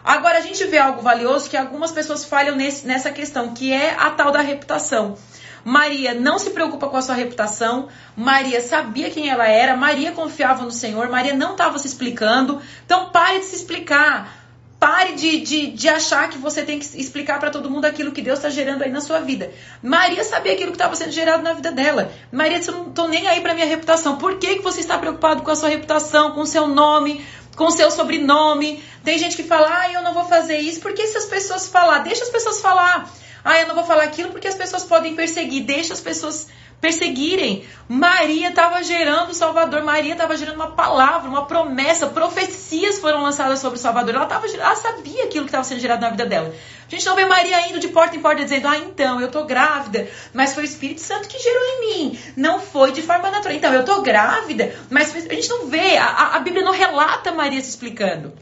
[0.04, 3.96] Agora a gente vê algo valioso que algumas pessoas falham nesse, nessa questão, que é
[3.98, 5.18] a tal da reputação.
[5.64, 7.88] Maria não se preocupa com a sua reputação.
[8.16, 9.76] Maria sabia quem ela era.
[9.76, 11.08] Maria confiava no Senhor.
[11.08, 12.62] Maria não estava se explicando.
[12.86, 14.37] Então pare de se explicar.
[14.78, 18.22] Pare de, de, de achar que você tem que explicar para todo mundo aquilo que
[18.22, 19.50] Deus está gerando aí na sua vida.
[19.82, 22.12] Maria sabia aquilo que estava sendo gerado na vida dela.
[22.30, 24.18] Maria disse: Eu não estou nem aí para minha reputação.
[24.18, 27.64] Por que, que você está preocupado com a sua reputação, com o seu nome, com
[27.64, 28.80] o seu sobrenome?
[29.02, 30.80] Tem gente que fala: Ah, eu não vou fazer isso.
[30.80, 31.98] Por que se as pessoas falar?
[31.98, 33.10] Deixa as pessoas falar.
[33.44, 35.64] Ah, eu não vou falar aquilo porque as pessoas podem perseguir.
[35.64, 36.46] Deixa as pessoas
[36.80, 37.64] perseguirem.
[37.88, 43.58] Maria estava gerando o Salvador, Maria estava gerando uma palavra, uma promessa, profecias foram lançadas
[43.58, 44.14] sobre o Salvador.
[44.14, 46.54] Ela, tava, ela sabia aquilo que estava sendo gerado na vida dela.
[46.86, 49.44] A gente não vê Maria indo de porta em porta dizendo, ah, então, eu tô
[49.44, 52.18] grávida, mas foi o Espírito Santo que gerou em mim.
[52.36, 53.56] Não foi de forma natural.
[53.56, 57.60] Então, eu tô grávida, mas a gente não vê, a, a Bíblia não relata Maria
[57.60, 58.32] se explicando.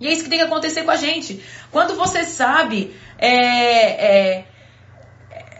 [0.00, 1.42] E é isso que tem que acontecer com a gente.
[1.70, 4.44] Quando você sabe, é, é,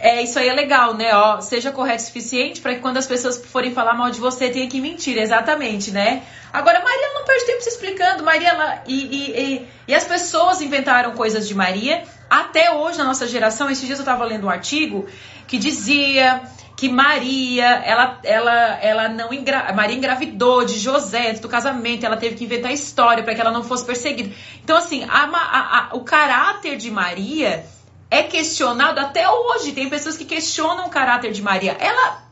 [0.00, 1.12] é, isso aí é legal, né?
[1.12, 4.48] Ó, seja correto o suficiente para que quando as pessoas forem falar mal de você,
[4.48, 6.22] tenha que mentir, exatamente, né?
[6.52, 8.22] Agora, Maria não perde tempo se explicando.
[8.22, 12.04] Maria, ela, e, e, e, e, as pessoas inventaram coisas de Maria.
[12.30, 15.06] Até hoje, na nossa geração, esses dias eu estava lendo um artigo
[15.48, 16.42] que dizia
[16.76, 19.72] que Maria, ela, ela, ela não engra...
[19.72, 23.64] Maria engravidou de José do casamento, ela teve que inventar história para que ela não
[23.64, 24.32] fosse perseguida.
[24.62, 27.66] Então, assim, a, a, a, o caráter de Maria
[28.11, 29.73] é questionado até hoje.
[29.73, 31.77] Tem pessoas que questionam o caráter de Maria.
[31.79, 32.23] Ela,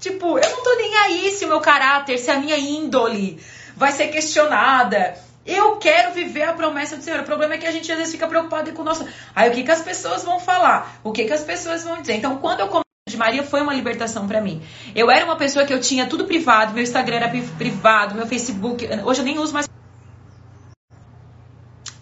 [0.00, 3.40] tipo, eu não tô nem aí se o meu caráter, se a minha índole
[3.76, 5.16] vai ser questionada.
[5.46, 7.20] Eu quero viver a promessa do Senhor.
[7.20, 9.06] O problema é que a gente às vezes fica preocupado com o nosso.
[9.34, 11.00] Aí o que, que as pessoas vão falar?
[11.04, 12.14] O que, que as pessoas vão dizer?
[12.14, 12.68] Então, quando eu
[13.06, 14.62] de Maria foi uma libertação para mim.
[14.94, 18.88] Eu era uma pessoa que eu tinha tudo privado, meu Instagram era privado, meu Facebook,
[19.04, 19.68] hoje eu nem uso mais.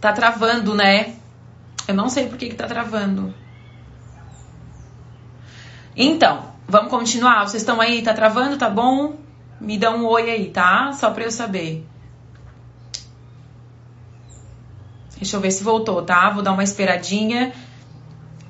[0.01, 1.17] Tá travando, né?
[1.87, 3.35] Eu não sei por que que tá travando.
[5.97, 7.47] Então, vamos continuar.
[7.47, 8.03] Vocês estão aí?
[8.03, 8.57] Tá travando?
[8.57, 9.17] Tá bom?
[9.61, 10.93] Me dá um oi aí, tá?
[10.93, 11.87] Só pra eu saber.
[15.17, 16.31] Deixa eu ver se voltou, tá?
[16.31, 17.53] Vou dar uma esperadinha.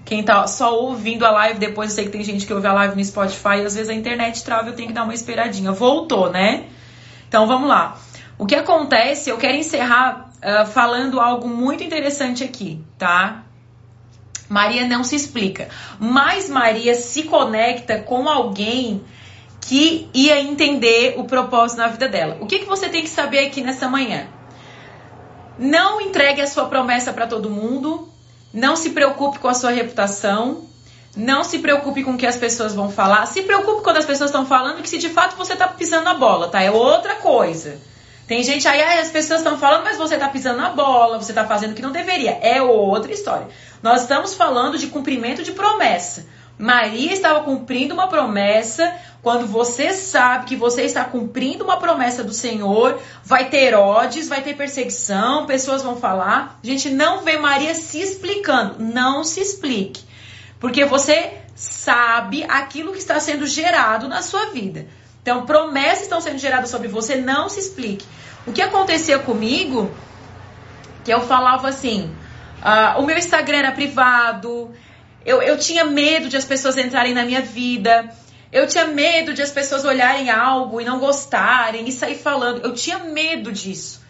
[0.04, 2.72] Quem tá só ouvindo a live depois, eu sei que tem gente que ouve a
[2.72, 5.72] live no Spotify e às vezes a internet trava, eu tenho que dar uma esperadinha.
[5.72, 6.66] Voltou, né?
[7.28, 7.98] Então vamos lá.
[8.38, 13.44] O que acontece, eu quero encerrar uh, falando algo muito interessante aqui, tá?
[14.48, 19.02] Maria não se explica, mas Maria se conecta com alguém
[19.60, 22.36] que ia entender o propósito na vida dela.
[22.40, 24.26] O que, que você tem que saber aqui nessa manhã?
[25.58, 28.08] Não entregue a sua promessa para todo mundo,
[28.52, 30.70] não se preocupe com a sua reputação.
[31.14, 33.26] Não se preocupe com o que as pessoas vão falar.
[33.26, 36.14] Se preocupe quando as pessoas estão falando que se de fato você está pisando na
[36.14, 36.62] bola, tá?
[36.62, 37.78] É outra coisa.
[38.26, 41.46] Tem gente aí, as pessoas estão falando, mas você está pisando na bola, você está
[41.46, 42.38] fazendo o que não deveria.
[42.40, 43.48] É outra história.
[43.82, 46.26] Nós estamos falando de cumprimento de promessa.
[46.58, 48.94] Maria estava cumprindo uma promessa.
[49.20, 54.42] Quando você sabe que você está cumprindo uma promessa do Senhor, vai ter Herodes, vai
[54.42, 56.58] ter perseguição, pessoas vão falar.
[56.62, 58.76] A gente não vê Maria se explicando.
[58.78, 60.04] Não se explique.
[60.60, 64.86] Porque você sabe aquilo que está sendo gerado na sua vida.
[65.22, 68.04] Então, promessas estão sendo geradas sobre você, não se explique.
[68.46, 69.90] O que acontecia comigo,
[71.04, 72.12] que eu falava assim,
[72.60, 74.72] uh, o meu Instagram era privado,
[75.24, 78.12] eu, eu tinha medo de as pessoas entrarem na minha vida.
[78.50, 82.60] Eu tinha medo de as pessoas olharem algo e não gostarem e sair falando.
[82.62, 84.02] Eu tinha medo disso.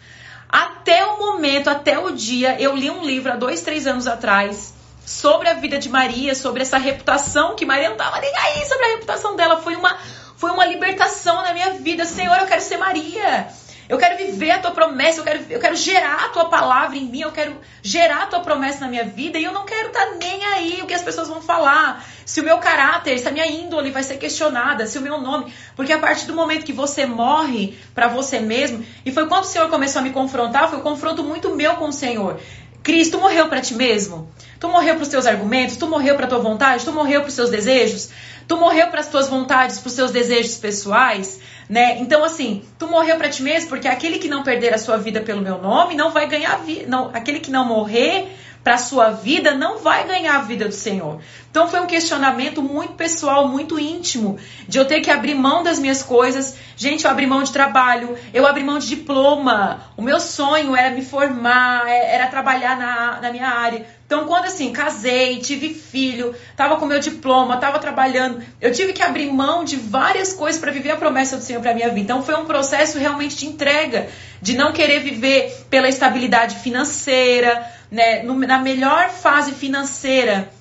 [0.49, 4.73] Até o momento, até o dia, eu li um livro há dois, três anos atrás
[5.05, 8.85] sobre a vida de Maria, sobre essa reputação que Maria não estava nem aí sobre
[8.85, 9.61] a reputação dela.
[9.61, 9.97] Foi uma,
[10.43, 12.03] foi uma libertação na minha vida.
[12.03, 13.47] Senhor, eu quero ser Maria.
[13.87, 17.05] Eu quero viver a tua promessa, eu quero, eu quero gerar a tua palavra em
[17.05, 20.05] mim, eu quero gerar a tua promessa na minha vida e eu não quero estar
[20.05, 22.05] tá nem aí o que as pessoas vão falar.
[22.25, 25.53] Se o meu caráter, se a minha índole vai ser questionada, se o meu nome.
[25.77, 29.47] Porque a partir do momento que você morre para você mesmo, e foi quando o
[29.47, 32.37] Senhor começou a me confrontar, foi um confronto muito meu com o Senhor.
[32.83, 34.29] Cristo morreu para ti mesmo?
[34.59, 35.77] Tu morreu para os teus argumentos?
[35.77, 36.83] Tu morreu para tua vontade?
[36.83, 38.09] Tu morreu para os seus desejos?
[38.47, 41.39] Tu morreu para as tuas vontades, para os seus desejos pessoais?
[41.69, 41.97] né?
[41.99, 45.21] Então assim, tu morreu para ti mesmo porque aquele que não perder a sua vida
[45.21, 48.27] pelo meu nome não vai ganhar vida, não, aquele que não morrer
[48.63, 51.19] para a sua vida não vai ganhar a vida do Senhor.
[51.51, 55.79] Então foi um questionamento muito pessoal, muito íntimo, de eu ter que abrir mão das
[55.79, 56.55] minhas coisas.
[56.77, 59.81] Gente, eu abri mão de trabalho, eu abri mão de diploma.
[59.97, 63.85] O meu sonho era me formar, é, era trabalhar na, na minha área.
[64.13, 69.01] Então, quando assim, casei, tive filho, tava com meu diploma, tava trabalhando, eu tive que
[69.01, 72.01] abrir mão de várias coisas para viver a promessa do Senhor para minha vida.
[72.01, 74.07] Então, foi um processo realmente de entrega,
[74.39, 80.52] de não querer viver pela estabilidade financeira, né, na melhor fase financeira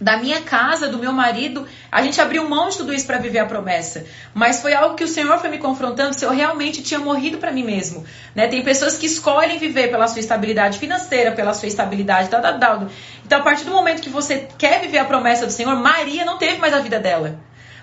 [0.00, 3.40] da minha casa, do meu marido, a gente abriu mão de tudo isso para viver
[3.40, 4.06] a promessa.
[4.32, 7.52] Mas foi algo que o Senhor foi me confrontando se eu realmente tinha morrido para
[7.52, 8.04] mim mesmo.
[8.34, 8.48] Né?
[8.48, 12.88] Tem pessoas que escolhem viver pela sua estabilidade financeira, pela sua estabilidade, tal, tal, tal.
[13.24, 16.38] Então, a partir do momento que você quer viver a promessa do Senhor, Maria não
[16.38, 17.38] teve mais a vida dela.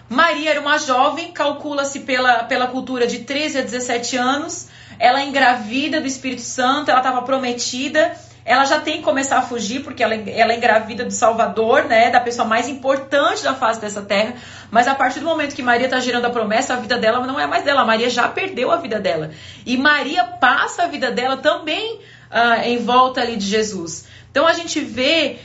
[0.09, 4.69] Maria era uma jovem, calcula-se pela, pela cultura de 13 a 17 anos.
[4.97, 8.15] Ela é engravida do Espírito Santo, ela estava prometida
[8.47, 12.09] ela já tem que começar a fugir, porque ela, ela é engravida do Salvador, né?
[12.09, 14.35] Da pessoa mais importante da face dessa terra.
[14.71, 17.37] Mas a partir do momento que Maria está gerando a promessa, a vida dela não
[17.37, 17.83] é mais dela.
[17.83, 19.31] Maria já perdeu a vida dela.
[19.65, 21.95] E Maria passa a vida dela também
[22.31, 24.07] uh, em volta ali de Jesus.
[24.31, 25.39] Então a gente vê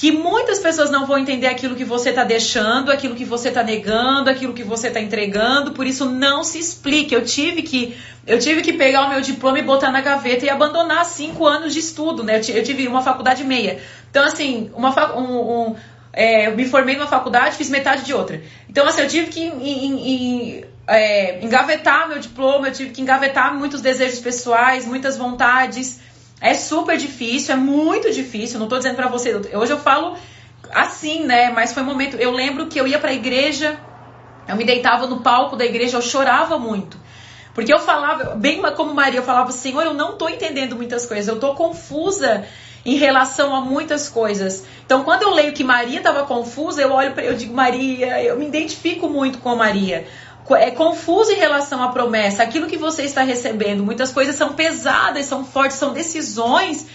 [0.00, 3.62] que muitas pessoas não vão entender aquilo que você está deixando, aquilo que você está
[3.62, 7.14] negando, aquilo que você está entregando, por isso não se explique.
[7.14, 7.94] Eu tive que
[8.26, 11.74] eu tive que pegar o meu diploma e botar na gaveta e abandonar cinco anos
[11.74, 12.38] de estudo, né?
[12.38, 13.78] Eu tive uma faculdade meia.
[14.10, 15.76] Então, assim, uma um, um,
[16.14, 18.40] é, eu me formei numa faculdade, fiz metade de outra.
[18.70, 23.54] Então, assim, eu tive que em, em, é, engavetar meu diploma, eu tive que engavetar
[23.54, 26.00] muitos desejos pessoais, muitas vontades.
[26.40, 28.58] É super difícil, é muito difícil.
[28.58, 29.34] Não tô dizendo para você.
[29.54, 30.16] Hoje eu falo
[30.72, 31.50] assim, né?
[31.50, 32.16] Mas foi um momento.
[32.16, 33.78] Eu lembro que eu ia pra igreja
[34.48, 36.98] Eu me deitava no palco da igreja, eu chorava muito.
[37.54, 41.28] Porque eu falava, bem como Maria, eu falava, Senhor, eu não estou entendendo muitas coisas,
[41.28, 42.44] eu estou confusa
[42.84, 44.64] em relação a muitas coisas.
[44.84, 48.38] Então, quando eu leio que Maria estava confusa, eu olho para eu digo, Maria, eu
[48.38, 50.06] me identifico muito com Maria.
[50.56, 53.84] É confuso em relação à promessa, aquilo que você está recebendo.
[53.84, 56.86] Muitas coisas são pesadas, são fortes, são decisões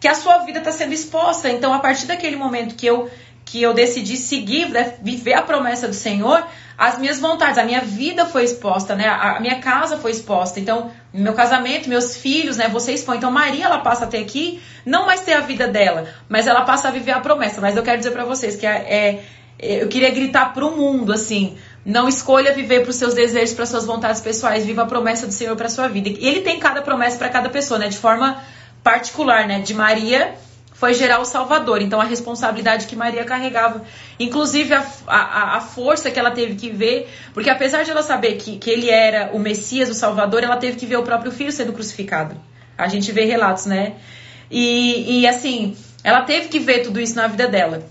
[0.00, 1.48] que a sua vida está sendo exposta.
[1.48, 3.10] Então, a partir daquele momento que eu
[3.44, 6.46] que eu decidi seguir, né, viver a promessa do Senhor,
[6.78, 9.06] as minhas vontades, a minha vida foi exposta, né?
[9.06, 10.58] A minha casa foi exposta.
[10.58, 12.68] Então, meu casamento, meus filhos, né?
[12.68, 13.18] Você expõe.
[13.18, 16.62] Então, Maria, ela passa a ter aqui, não mais ter a vida dela, mas ela
[16.62, 17.60] passa a viver a promessa.
[17.60, 19.22] Mas eu quero dizer para vocês que é,
[19.58, 23.66] é, eu queria gritar pro mundo, assim, não escolha viver para os seus desejos, para
[23.66, 24.64] suas vontades pessoais.
[24.64, 26.08] Viva a promessa do Senhor para sua vida.
[26.08, 27.88] E Ele tem cada promessa para cada pessoa, né?
[27.88, 28.42] De forma
[28.82, 29.60] particular, né?
[29.60, 30.34] De Maria
[30.82, 31.80] foi gerar o Salvador.
[31.80, 33.82] Então a responsabilidade que Maria carregava,
[34.18, 38.34] inclusive a, a, a, força que ela teve que ver, porque apesar de ela saber
[38.34, 41.52] que, que ele era o Messias, o Salvador, ela teve que ver o próprio filho
[41.52, 42.34] sendo crucificado.
[42.76, 43.94] A gente vê relatos, né?
[44.50, 47.86] E, e assim, ela teve que ver tudo isso na vida dela.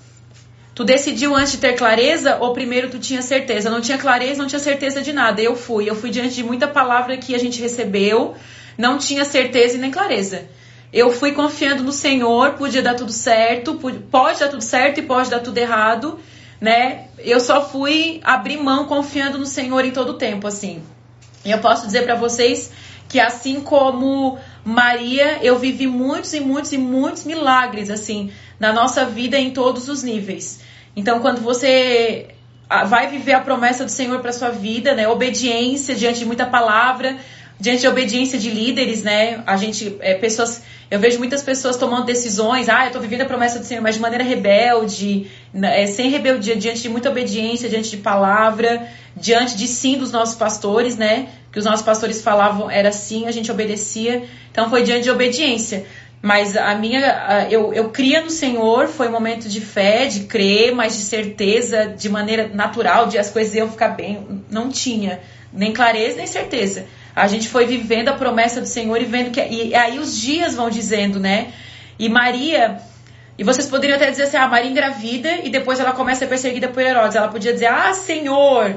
[0.73, 3.69] Tu decidiu antes de ter clareza ou primeiro tu tinha certeza?
[3.69, 5.41] Não tinha clareza, não tinha certeza de nada.
[5.41, 8.35] Eu fui, eu fui diante de muita palavra que a gente recebeu,
[8.77, 10.45] não tinha certeza e nem clareza.
[10.93, 15.29] Eu fui confiando no Senhor, podia dar tudo certo, pode dar tudo certo e pode
[15.29, 16.19] dar tudo errado,
[16.59, 17.05] né?
[17.19, 20.83] Eu só fui abrir mão confiando no Senhor em todo o tempo, assim.
[21.43, 22.71] E eu posso dizer para vocês
[23.07, 29.05] que assim como Maria, eu vivi muitos e muitos e muitos milagres, assim, na nossa
[29.05, 30.61] vida em todos os níveis.
[30.95, 32.27] Então, quando você
[32.87, 35.07] vai viver a promessa do Senhor para sua vida, né?
[35.07, 37.17] Obediência diante de muita palavra,
[37.59, 39.43] diante de obediência de líderes, né?
[39.45, 43.25] A gente, é, pessoas, eu vejo muitas pessoas tomando decisões, ah, eu tô vivendo a
[43.25, 47.69] promessa do Senhor, mas de maneira rebelde, né, é, sem rebeldia, diante de muita obediência,
[47.69, 51.27] diante de palavra, diante de sim dos nossos pastores, né?
[51.51, 54.23] Que os nossos pastores falavam era sim, a gente obedecia.
[54.51, 55.85] Então foi diante de obediência.
[56.21, 60.73] Mas a minha, eu, eu cria no Senhor, foi um momento de fé, de crer,
[60.73, 64.43] mas de certeza, de maneira natural, de as coisas iam ficar bem.
[64.49, 65.19] Não tinha
[65.51, 66.85] nem clareza, nem certeza.
[67.15, 69.41] A gente foi vivendo a promessa do Senhor e vendo que.
[69.41, 71.51] E aí os dias vão dizendo, né?
[71.97, 72.79] E Maria.
[73.37, 76.27] E vocês poderiam até dizer assim: ah, Maria engravida e depois ela começa a ser
[76.27, 77.15] perseguida por Herodes.
[77.15, 78.75] Ela podia dizer: ah, Senhor,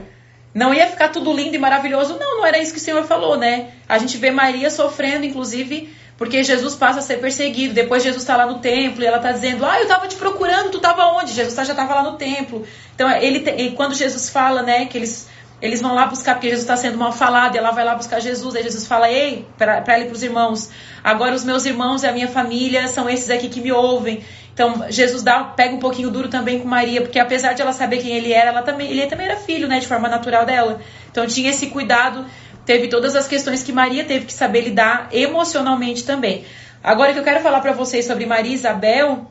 [0.54, 2.16] não ia ficar tudo lindo e maravilhoso.
[2.18, 3.72] Não, não era isso que o Senhor falou, né?
[3.88, 7.74] A gente vê Maria sofrendo, inclusive, porque Jesus passa a ser perseguido.
[7.74, 10.70] Depois Jesus está lá no templo e ela está dizendo: Ah, eu estava te procurando,
[10.70, 11.32] tu estava onde?
[11.32, 12.64] Jesus já estava lá no templo.
[12.94, 15.28] Então, ele, quando Jesus fala, né, que eles
[15.64, 18.20] eles vão lá buscar, porque Jesus está sendo mal falado, e ela vai lá buscar
[18.20, 18.54] Jesus.
[18.54, 20.70] Aí Jesus fala: Ei, para ele e para os irmãos,
[21.02, 24.22] agora os meus irmãos e a minha família são esses aqui que me ouvem.
[24.54, 27.98] Então, Jesus dá, pega um pouquinho duro também com Maria, porque apesar de ela saber
[27.98, 30.80] quem ele era, ela também, ele também era filho, né, de forma natural dela.
[31.10, 32.24] Então, tinha esse cuidado,
[32.64, 36.44] teve todas as questões que Maria teve que saber lidar emocionalmente também.
[36.82, 39.28] Agora, o que eu quero falar para vocês sobre Maria e Isabel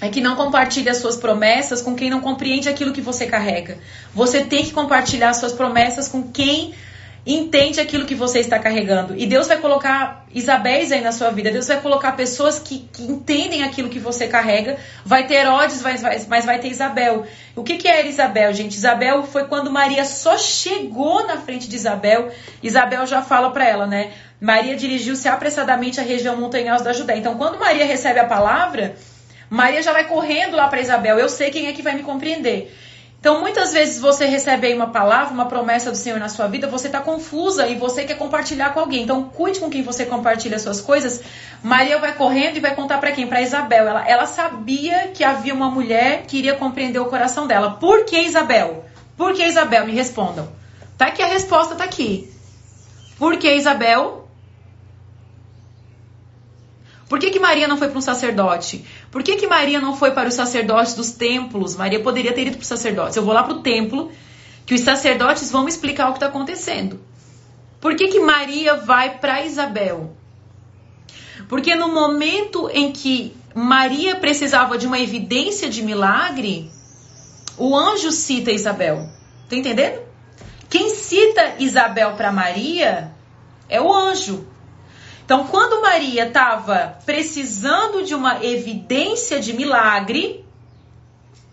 [0.00, 3.78] é que não compartilhe as suas promessas com quem não compreende aquilo que você carrega.
[4.14, 6.74] Você tem que compartilhar as suas promessas com quem
[7.24, 9.16] entende aquilo que você está carregando.
[9.16, 11.52] E Deus vai colocar Isabéis aí na sua vida.
[11.52, 14.76] Deus vai colocar pessoas que, que entendem aquilo que você carrega.
[15.04, 17.24] Vai ter Herodes, mas vai, mas vai ter Isabel.
[17.54, 18.74] O que, que era Isabel, gente?
[18.74, 22.32] Isabel foi quando Maria só chegou na frente de Isabel.
[22.60, 24.10] Isabel já fala para ela, né?
[24.40, 27.18] Maria dirigiu-se apressadamente à região montanhosa da Judéia.
[27.18, 28.96] Então, quando Maria recebe a palavra,
[29.48, 31.18] Maria já vai correndo lá para Isabel.
[31.18, 32.74] Eu sei quem é que vai me compreender.
[33.22, 36.66] Então, muitas vezes você recebe aí uma palavra, uma promessa do Senhor na sua vida,
[36.66, 39.04] você está confusa e você quer compartilhar com alguém.
[39.04, 41.22] Então, cuide com quem você compartilha as suas coisas.
[41.62, 43.28] Maria vai correndo e vai contar para quem?
[43.28, 43.86] Para Isabel.
[43.86, 47.76] Ela, ela sabia que havia uma mulher que iria compreender o coração dela.
[47.78, 48.86] Por que Isabel?
[49.16, 49.86] Por que Isabel?
[49.86, 50.48] Me respondam.
[50.98, 52.28] Tá aqui a resposta, tá aqui.
[53.20, 54.21] Por que Isabel?
[57.12, 58.86] Por que, que Maria não foi para um sacerdote?
[59.10, 61.76] Por que, que Maria não foi para os sacerdotes dos templos?
[61.76, 63.14] Maria poderia ter ido para os sacerdotes.
[63.14, 64.10] Eu vou lá para o templo,
[64.64, 66.98] que os sacerdotes vão me explicar o que está acontecendo.
[67.82, 70.16] Por que, que Maria vai para Isabel?
[71.50, 76.70] Porque no momento em que Maria precisava de uma evidência de milagre,
[77.58, 79.06] o anjo cita Isabel.
[79.50, 80.00] Tá entendendo?
[80.70, 83.12] Quem cita Isabel para Maria
[83.68, 84.50] é o anjo.
[85.24, 90.44] Então, quando Maria estava precisando de uma evidência de milagre,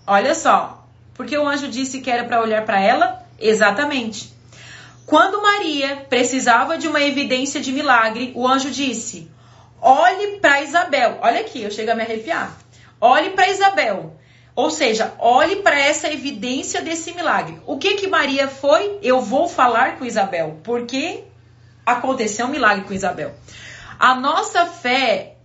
[0.05, 3.23] olha só, porque o anjo disse que era para olhar para ela?
[3.39, 4.33] Exatamente.
[5.05, 9.29] Quando Maria precisava de uma evidência de milagre, o anjo disse:
[9.81, 11.17] olhe para Isabel.
[11.21, 12.55] Olha aqui, eu chego a me arrepiar.
[13.01, 14.15] Olhe para Isabel.
[14.55, 17.61] Ou seja, olhe para essa evidência desse milagre.
[17.65, 18.99] O que que Maria foi?
[19.01, 21.23] Eu vou falar com Isabel, porque
[21.91, 23.33] aconteceu um milagre com Isabel.
[23.99, 25.35] A nossa fé,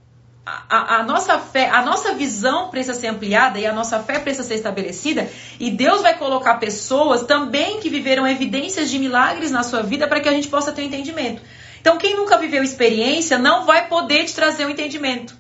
[0.47, 4.47] a, a, nossa fé, a nossa visão precisa ser ampliada e a nossa fé precisa
[4.47, 5.29] ser estabelecida.
[5.59, 10.21] E Deus vai colocar pessoas também que viveram evidências de milagres na sua vida para
[10.21, 11.43] que a gente possa ter entendimento.
[11.81, 15.37] Então, quem nunca viveu experiência não vai poder te trazer o um entendimento.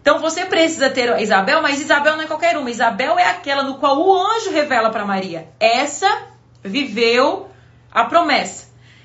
[0.00, 2.70] Então, você precisa ter Isabel, mas Isabel não é qualquer uma.
[2.70, 5.48] Isabel é aquela no qual o anjo revela para Maria.
[5.58, 6.28] Essa
[6.62, 7.48] viveu
[7.90, 8.63] a promessa.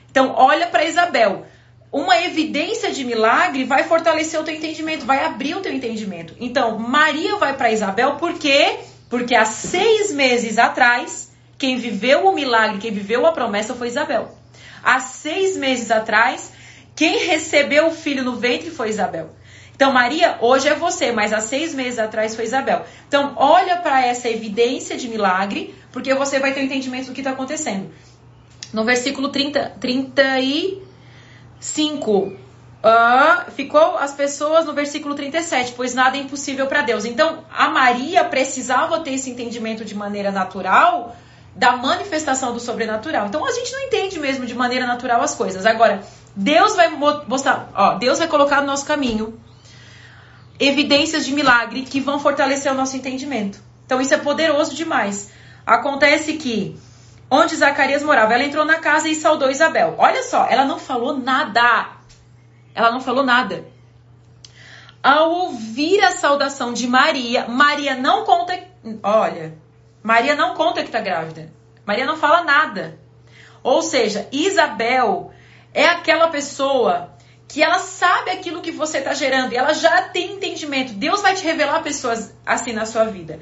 [0.09, 1.45] Então, olha para Isabel.
[1.91, 6.35] Uma evidência de milagre vai fortalecer o teu entendimento, vai abrir o teu entendimento.
[6.39, 8.77] Então, Maria vai para Isabel por quê?
[9.09, 14.37] Porque há seis meses atrás, quem viveu o milagre, quem viveu a promessa foi Isabel.
[14.83, 16.51] Há seis meses atrás,
[16.95, 19.31] quem recebeu o filho no ventre foi Isabel.
[19.73, 22.85] Então, Maria, hoje é você, mas há seis meses atrás foi Isabel.
[23.07, 27.21] Então, olha para essa evidência de milagre, porque você vai ter o entendimento do que
[27.21, 27.89] está acontecendo.
[28.71, 32.35] No versículo 30, 35, uh,
[33.51, 37.05] ficou as pessoas no versículo 37, pois nada é impossível para Deus.
[37.05, 41.15] Então, a Maria precisava ter esse entendimento de maneira natural
[41.55, 43.25] da manifestação do sobrenatural.
[43.27, 45.65] Então, a gente não entende mesmo de maneira natural as coisas.
[45.65, 46.03] Agora,
[46.35, 49.39] Deus vai mostrar, ó, Deus vai colocar no nosso caminho
[50.59, 53.59] evidências de milagre que vão fortalecer o nosso entendimento.
[53.85, 55.31] Então, isso é poderoso demais.
[55.65, 56.77] Acontece que
[57.29, 58.33] onde Zacarias morava.
[58.33, 59.95] Ela entrou na casa e saudou Isabel.
[59.97, 61.89] Olha só, ela não falou nada.
[62.73, 63.65] Ela não falou nada.
[65.01, 68.59] Ao ouvir a saudação de Maria, Maria não conta.
[69.01, 69.57] Olha,
[70.03, 71.51] Maria não conta que está grávida.
[71.85, 72.99] Maria não fala nada.
[73.63, 75.31] Ou seja, Isabel
[75.73, 77.13] é aquela pessoa
[77.47, 80.93] que ela sabe aquilo que você está gerando e ela já tem entendimento.
[80.93, 83.39] Deus vai te revelar pessoas assim na sua vida.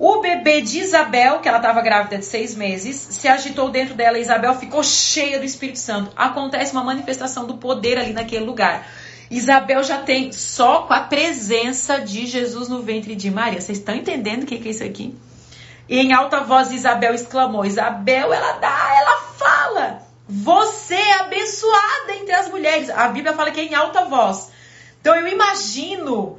[0.00, 4.18] O bebê de Isabel, que ela estava grávida de seis meses, se agitou dentro dela.
[4.18, 6.10] Isabel ficou cheia do Espírito Santo.
[6.16, 8.88] Acontece uma manifestação do poder ali naquele lugar.
[9.30, 13.60] Isabel já tem só com a presença de Jesus no ventre de Maria.
[13.60, 15.14] Vocês estão entendendo o que é isso aqui?
[15.86, 20.02] E em alta voz Isabel exclamou: Isabel, ela dá, ela fala.
[20.26, 22.88] Você é abençoada entre as mulheres.
[22.88, 24.50] A Bíblia fala que é em alta voz.
[24.98, 26.38] Então eu imagino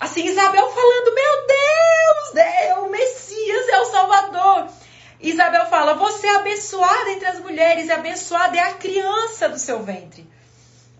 [0.00, 4.68] Assim, Isabel falando: Meu Deus, é o Messias, é o Salvador.
[5.20, 9.82] Isabel fala: Você é abençoada entre as mulheres, e abençoada é a criança do seu
[9.82, 10.26] ventre.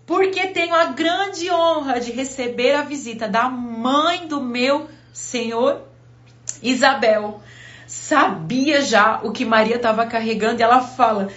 [0.05, 5.81] Porque tenho a grande honra de receber a visita da mãe do meu Senhor.
[6.61, 7.41] Isabel
[7.87, 11.29] sabia já o que Maria estava carregando e ela fala: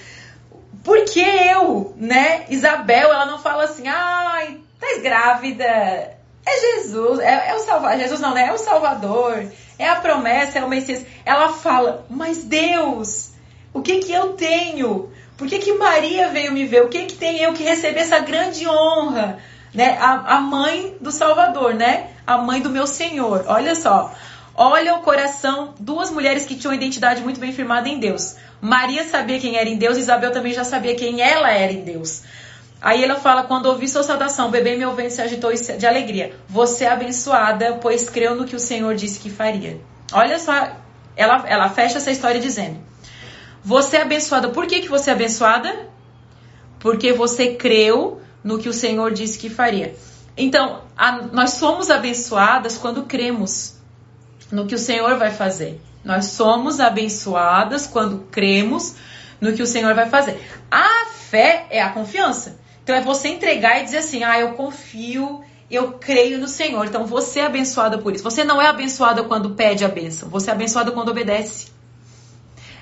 [0.83, 2.45] Por que eu, né?
[2.51, 6.15] Isabel, ela não fala assim: Ai, tá grávida
[6.47, 7.99] é Jesus, é, é o Salvador.
[7.99, 8.47] Jesus não, né?
[8.49, 9.47] É o Salvador,
[9.79, 11.05] é a promessa, é o Messias.
[11.25, 13.31] Ela fala, mas Deus,
[13.73, 15.11] o que que eu tenho?
[15.37, 16.83] Por que, que Maria veio me ver?
[16.83, 19.39] O que que tem eu que receber essa grande honra?
[19.73, 19.99] Né?
[20.01, 22.11] A, a mãe do Salvador, né?
[22.27, 23.45] A mãe do meu Senhor.
[23.49, 24.15] Olha só.
[24.57, 28.37] Olha o coração, duas mulheres que tinham identidade muito bem firmada em Deus.
[28.61, 32.23] Maria sabia quem era em Deus, Isabel também já sabia quem ela era em Deus.
[32.85, 36.35] Aí ela fala: quando ouvi sua saudação, bebê meu ventre se agitou de alegria.
[36.47, 39.81] Você é abençoada, pois creu no que o Senhor disse que faria.
[40.13, 40.53] Olha só,
[41.17, 42.79] ela, ela fecha essa história dizendo:
[43.65, 44.51] Você é abençoada.
[44.51, 45.89] Por que, que você é abençoada?
[46.79, 49.97] Porque você creu no que o Senhor disse que faria.
[50.37, 53.77] Então, a, nós somos abençoadas quando cremos
[54.53, 55.81] no que o Senhor vai fazer.
[56.05, 58.95] Nós somos abençoadas quando cremos
[59.41, 60.39] no que o Senhor vai fazer.
[60.71, 62.63] A fé é a confiança.
[62.85, 66.85] Então é você entregar e dizer assim: ah, eu confio, eu creio no Senhor.
[66.87, 68.23] Então você é abençoada por isso.
[68.23, 71.73] Você não é abençoada quando pede a bênção, você é abençoada quando obedece.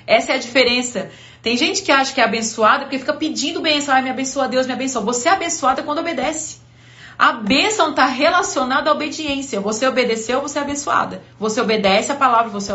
[0.05, 1.09] Essa é a diferença.
[1.41, 3.95] Tem gente que acha que é abençoada porque fica pedindo bênção.
[3.95, 5.01] Ai, me abençoa Deus, me abençoa.
[5.01, 6.61] Você é abençoada quando obedece.
[7.17, 9.61] A bênção está relacionada à obediência.
[9.61, 11.23] Você obedeceu, você é abençoada.
[11.39, 12.73] Você obedece a palavra, você,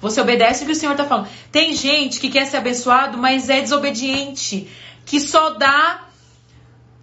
[0.00, 1.28] você obedece o que o Senhor está falando.
[1.50, 4.68] Tem gente que quer ser abençoado, mas é desobediente,
[5.04, 6.07] que só dá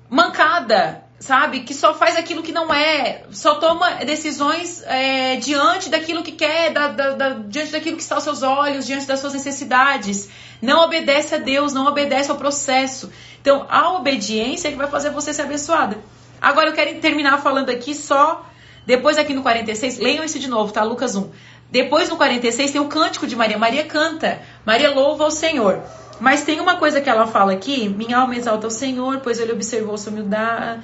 [0.10, 1.62] mancada, sabe?
[1.62, 6.72] Que só faz aquilo que não é, só toma decisões é, diante daquilo que quer,
[6.72, 10.30] da, da, da, diante daquilo que está aos seus olhos, diante das suas necessidades.
[10.62, 13.12] Não obedece a Deus, não obedece ao processo.
[13.42, 15.98] Então, a obediência é que vai fazer você ser abençoada.
[16.42, 18.46] Agora, eu quero terminar falando aqui só,
[18.86, 20.84] depois aqui no 46, leiam isso de novo, tá?
[20.84, 21.30] Lucas 1.
[21.72, 23.58] Depois no 46 tem o cântico de Maria.
[23.58, 25.84] Maria canta, Maria louva ao Senhor.
[26.20, 29.52] Mas tem uma coisa que ela fala aqui: minha alma exalta o Senhor, pois ele
[29.52, 30.82] observou sua humildade.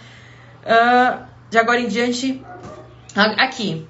[0.64, 2.42] Uh, de agora em diante,
[3.16, 3.86] aqui.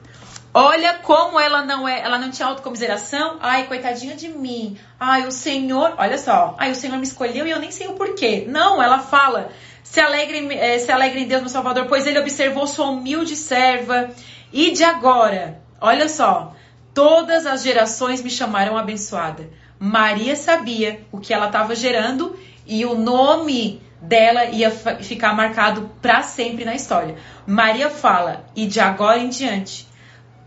[0.54, 3.38] Olha como ela não é, ela não tinha autocomiseração.
[3.40, 4.78] Ai, coitadinha de mim.
[5.00, 6.56] Ai, o Senhor, olha só.
[6.58, 8.46] Ai, o Senhor me escolheu e eu nem sei o porquê.
[8.50, 9.50] Não, ela fala:
[9.84, 14.10] "Se alegre, eh, se alegre em Deus, meu Salvador, pois ele observou sua humilde serva
[14.52, 16.54] e de agora, olha só,
[16.94, 19.48] todas as gerações me chamarão abençoada."
[19.84, 26.22] Maria sabia o que ela estava gerando e o nome dela ia ficar marcado para
[26.22, 27.16] sempre na história.
[27.48, 29.88] Maria fala: "E de agora em diante,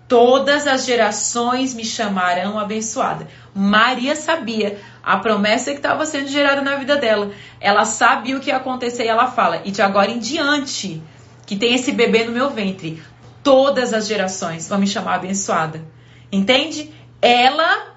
[0.07, 3.27] todas as gerações me chamarão abençoada.
[3.53, 7.33] Maria sabia a promessa que estava sendo gerada na vida dela.
[7.61, 11.03] Ela sabia o que ia acontecer e ela fala: e de agora em diante,
[11.45, 13.03] que tem esse bebê no meu ventre,
[13.43, 15.83] todas as gerações vão me chamar abençoada.
[16.31, 16.95] Entende?
[17.21, 17.94] Ela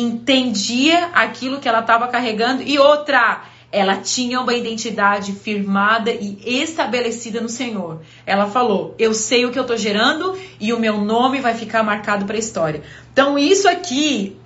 [0.00, 3.42] entendia aquilo que ela estava carregando e outra
[3.72, 8.00] ela tinha uma identidade firmada e estabelecida no Senhor.
[8.24, 11.82] Ela falou: Eu sei o que eu estou gerando e o meu nome vai ficar
[11.82, 12.82] marcado para a história.
[13.12, 14.36] Então, isso aqui,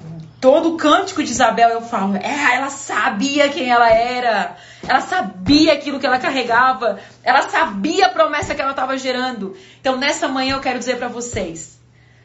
[0.40, 4.56] todo o cântico de Isabel, eu falo: é, ela sabia quem ela era,
[4.88, 9.54] ela sabia aquilo que ela carregava, ela sabia a promessa que ela estava gerando.
[9.80, 11.79] Então, nessa manhã, eu quero dizer para vocês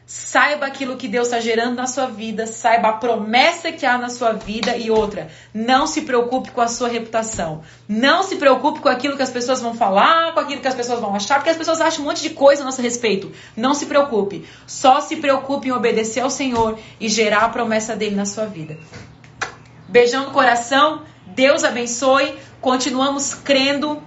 [0.08, 4.08] Saiba aquilo que Deus está gerando na sua vida, saiba a promessa que há na
[4.08, 7.62] sua vida e outra, não se preocupe com a sua reputação.
[7.88, 11.00] Não se preocupe com aquilo que as pessoas vão falar, com aquilo que as pessoas
[11.00, 13.32] vão achar, porque as pessoas acham um monte de coisa a nosso respeito.
[13.56, 14.46] Não se preocupe.
[14.64, 18.78] Só se preocupe em obedecer ao Senhor e gerar a promessa dele na sua vida.
[19.88, 21.02] Beijão no coração.
[21.26, 22.32] Deus abençoe.
[22.60, 24.00] Continuamos crendo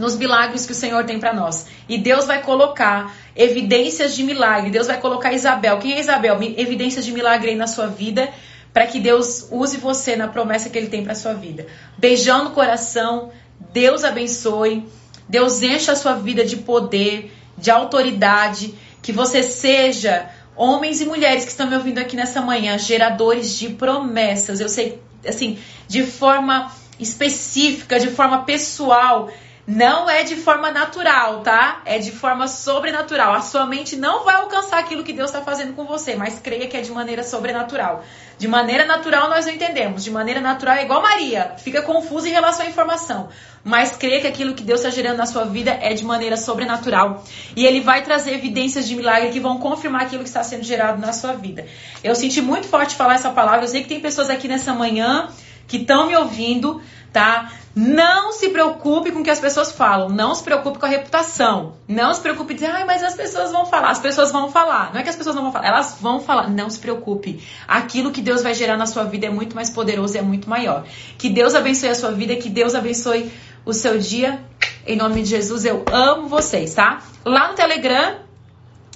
[0.00, 1.66] nos milagres que o Senhor tem para nós.
[1.88, 4.70] E Deus vai colocar evidências de milagre.
[4.70, 5.78] Deus vai colocar Isabel.
[5.78, 6.38] Quem é Isabel?
[6.56, 8.30] Evidências de milagre aí na sua vida
[8.72, 11.66] para que Deus use você na promessa que ele tem para sua vida.
[11.98, 13.30] Beijão no coração.
[13.72, 14.88] Deus abençoe.
[15.28, 21.44] Deus encha a sua vida de poder, de autoridade, que você seja homens e mulheres
[21.44, 24.60] que estão me ouvindo aqui nessa manhã, geradores de promessas.
[24.60, 29.30] Eu sei assim, de forma específica, de forma pessoal,
[29.70, 31.80] não é de forma natural, tá?
[31.84, 33.34] É de forma sobrenatural.
[33.34, 36.66] A sua mente não vai alcançar aquilo que Deus está fazendo com você, mas creia
[36.66, 38.02] que é de maneira sobrenatural.
[38.36, 40.02] De maneira natural nós não entendemos.
[40.02, 43.28] De maneira natural é igual Maria, fica confusa em relação à informação.
[43.62, 47.24] Mas creia que aquilo que Deus está gerando na sua vida é de maneira sobrenatural.
[47.54, 51.00] E Ele vai trazer evidências de milagre que vão confirmar aquilo que está sendo gerado
[51.00, 51.64] na sua vida.
[52.02, 53.62] Eu senti muito forte falar essa palavra.
[53.62, 55.28] Eu sei que tem pessoas aqui nessa manhã
[55.70, 56.82] que estão me ouvindo,
[57.12, 57.52] tá?
[57.74, 61.74] Não se preocupe com o que as pessoas falam, não se preocupe com a reputação.
[61.86, 63.90] Não se preocupe dizer, ai, mas as pessoas vão falar.
[63.90, 64.92] As pessoas vão falar.
[64.92, 66.50] Não é que as pessoas não vão falar, elas vão falar.
[66.50, 67.42] Não se preocupe.
[67.66, 70.48] Aquilo que Deus vai gerar na sua vida é muito mais poderoso e é muito
[70.50, 70.84] maior.
[71.16, 73.30] Que Deus abençoe a sua vida, que Deus abençoe
[73.64, 74.40] o seu dia.
[74.86, 77.02] Em nome de Jesus, eu amo vocês, tá?
[77.24, 78.16] Lá no Telegram,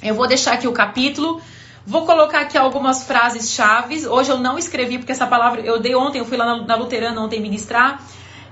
[0.03, 1.41] eu vou deixar aqui o capítulo.
[1.87, 4.07] Vou colocar aqui algumas frases chaves.
[4.07, 6.75] Hoje eu não escrevi porque essa palavra eu dei ontem, eu fui lá na, na
[6.77, 8.01] Luterana ontem ministrar.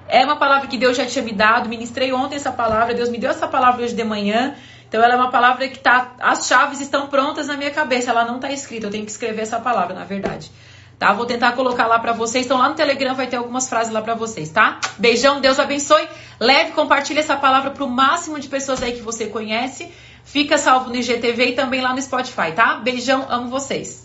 [0.07, 3.17] É uma palavra que Deus já tinha me dado, ministrei ontem essa palavra, Deus me
[3.17, 4.55] deu essa palavra hoje de manhã.
[4.87, 8.27] Então ela é uma palavra que tá, as chaves estão prontas na minha cabeça, ela
[8.27, 10.51] não está escrita, eu tenho que escrever essa palavra, na verdade.
[10.99, 11.15] Tá?
[11.15, 12.45] Vou tentar colocar lá para vocês.
[12.45, 14.79] Então lá no Telegram vai ter algumas frases lá para vocês, tá?
[14.99, 16.07] Beijão, Deus abençoe.
[16.39, 19.91] Leve, compartilhe essa palavra para o máximo de pessoas aí que você conhece.
[20.25, 22.77] Fica salvo no IGTV e também lá no Spotify, tá?
[22.77, 24.02] Beijão, amo vocês.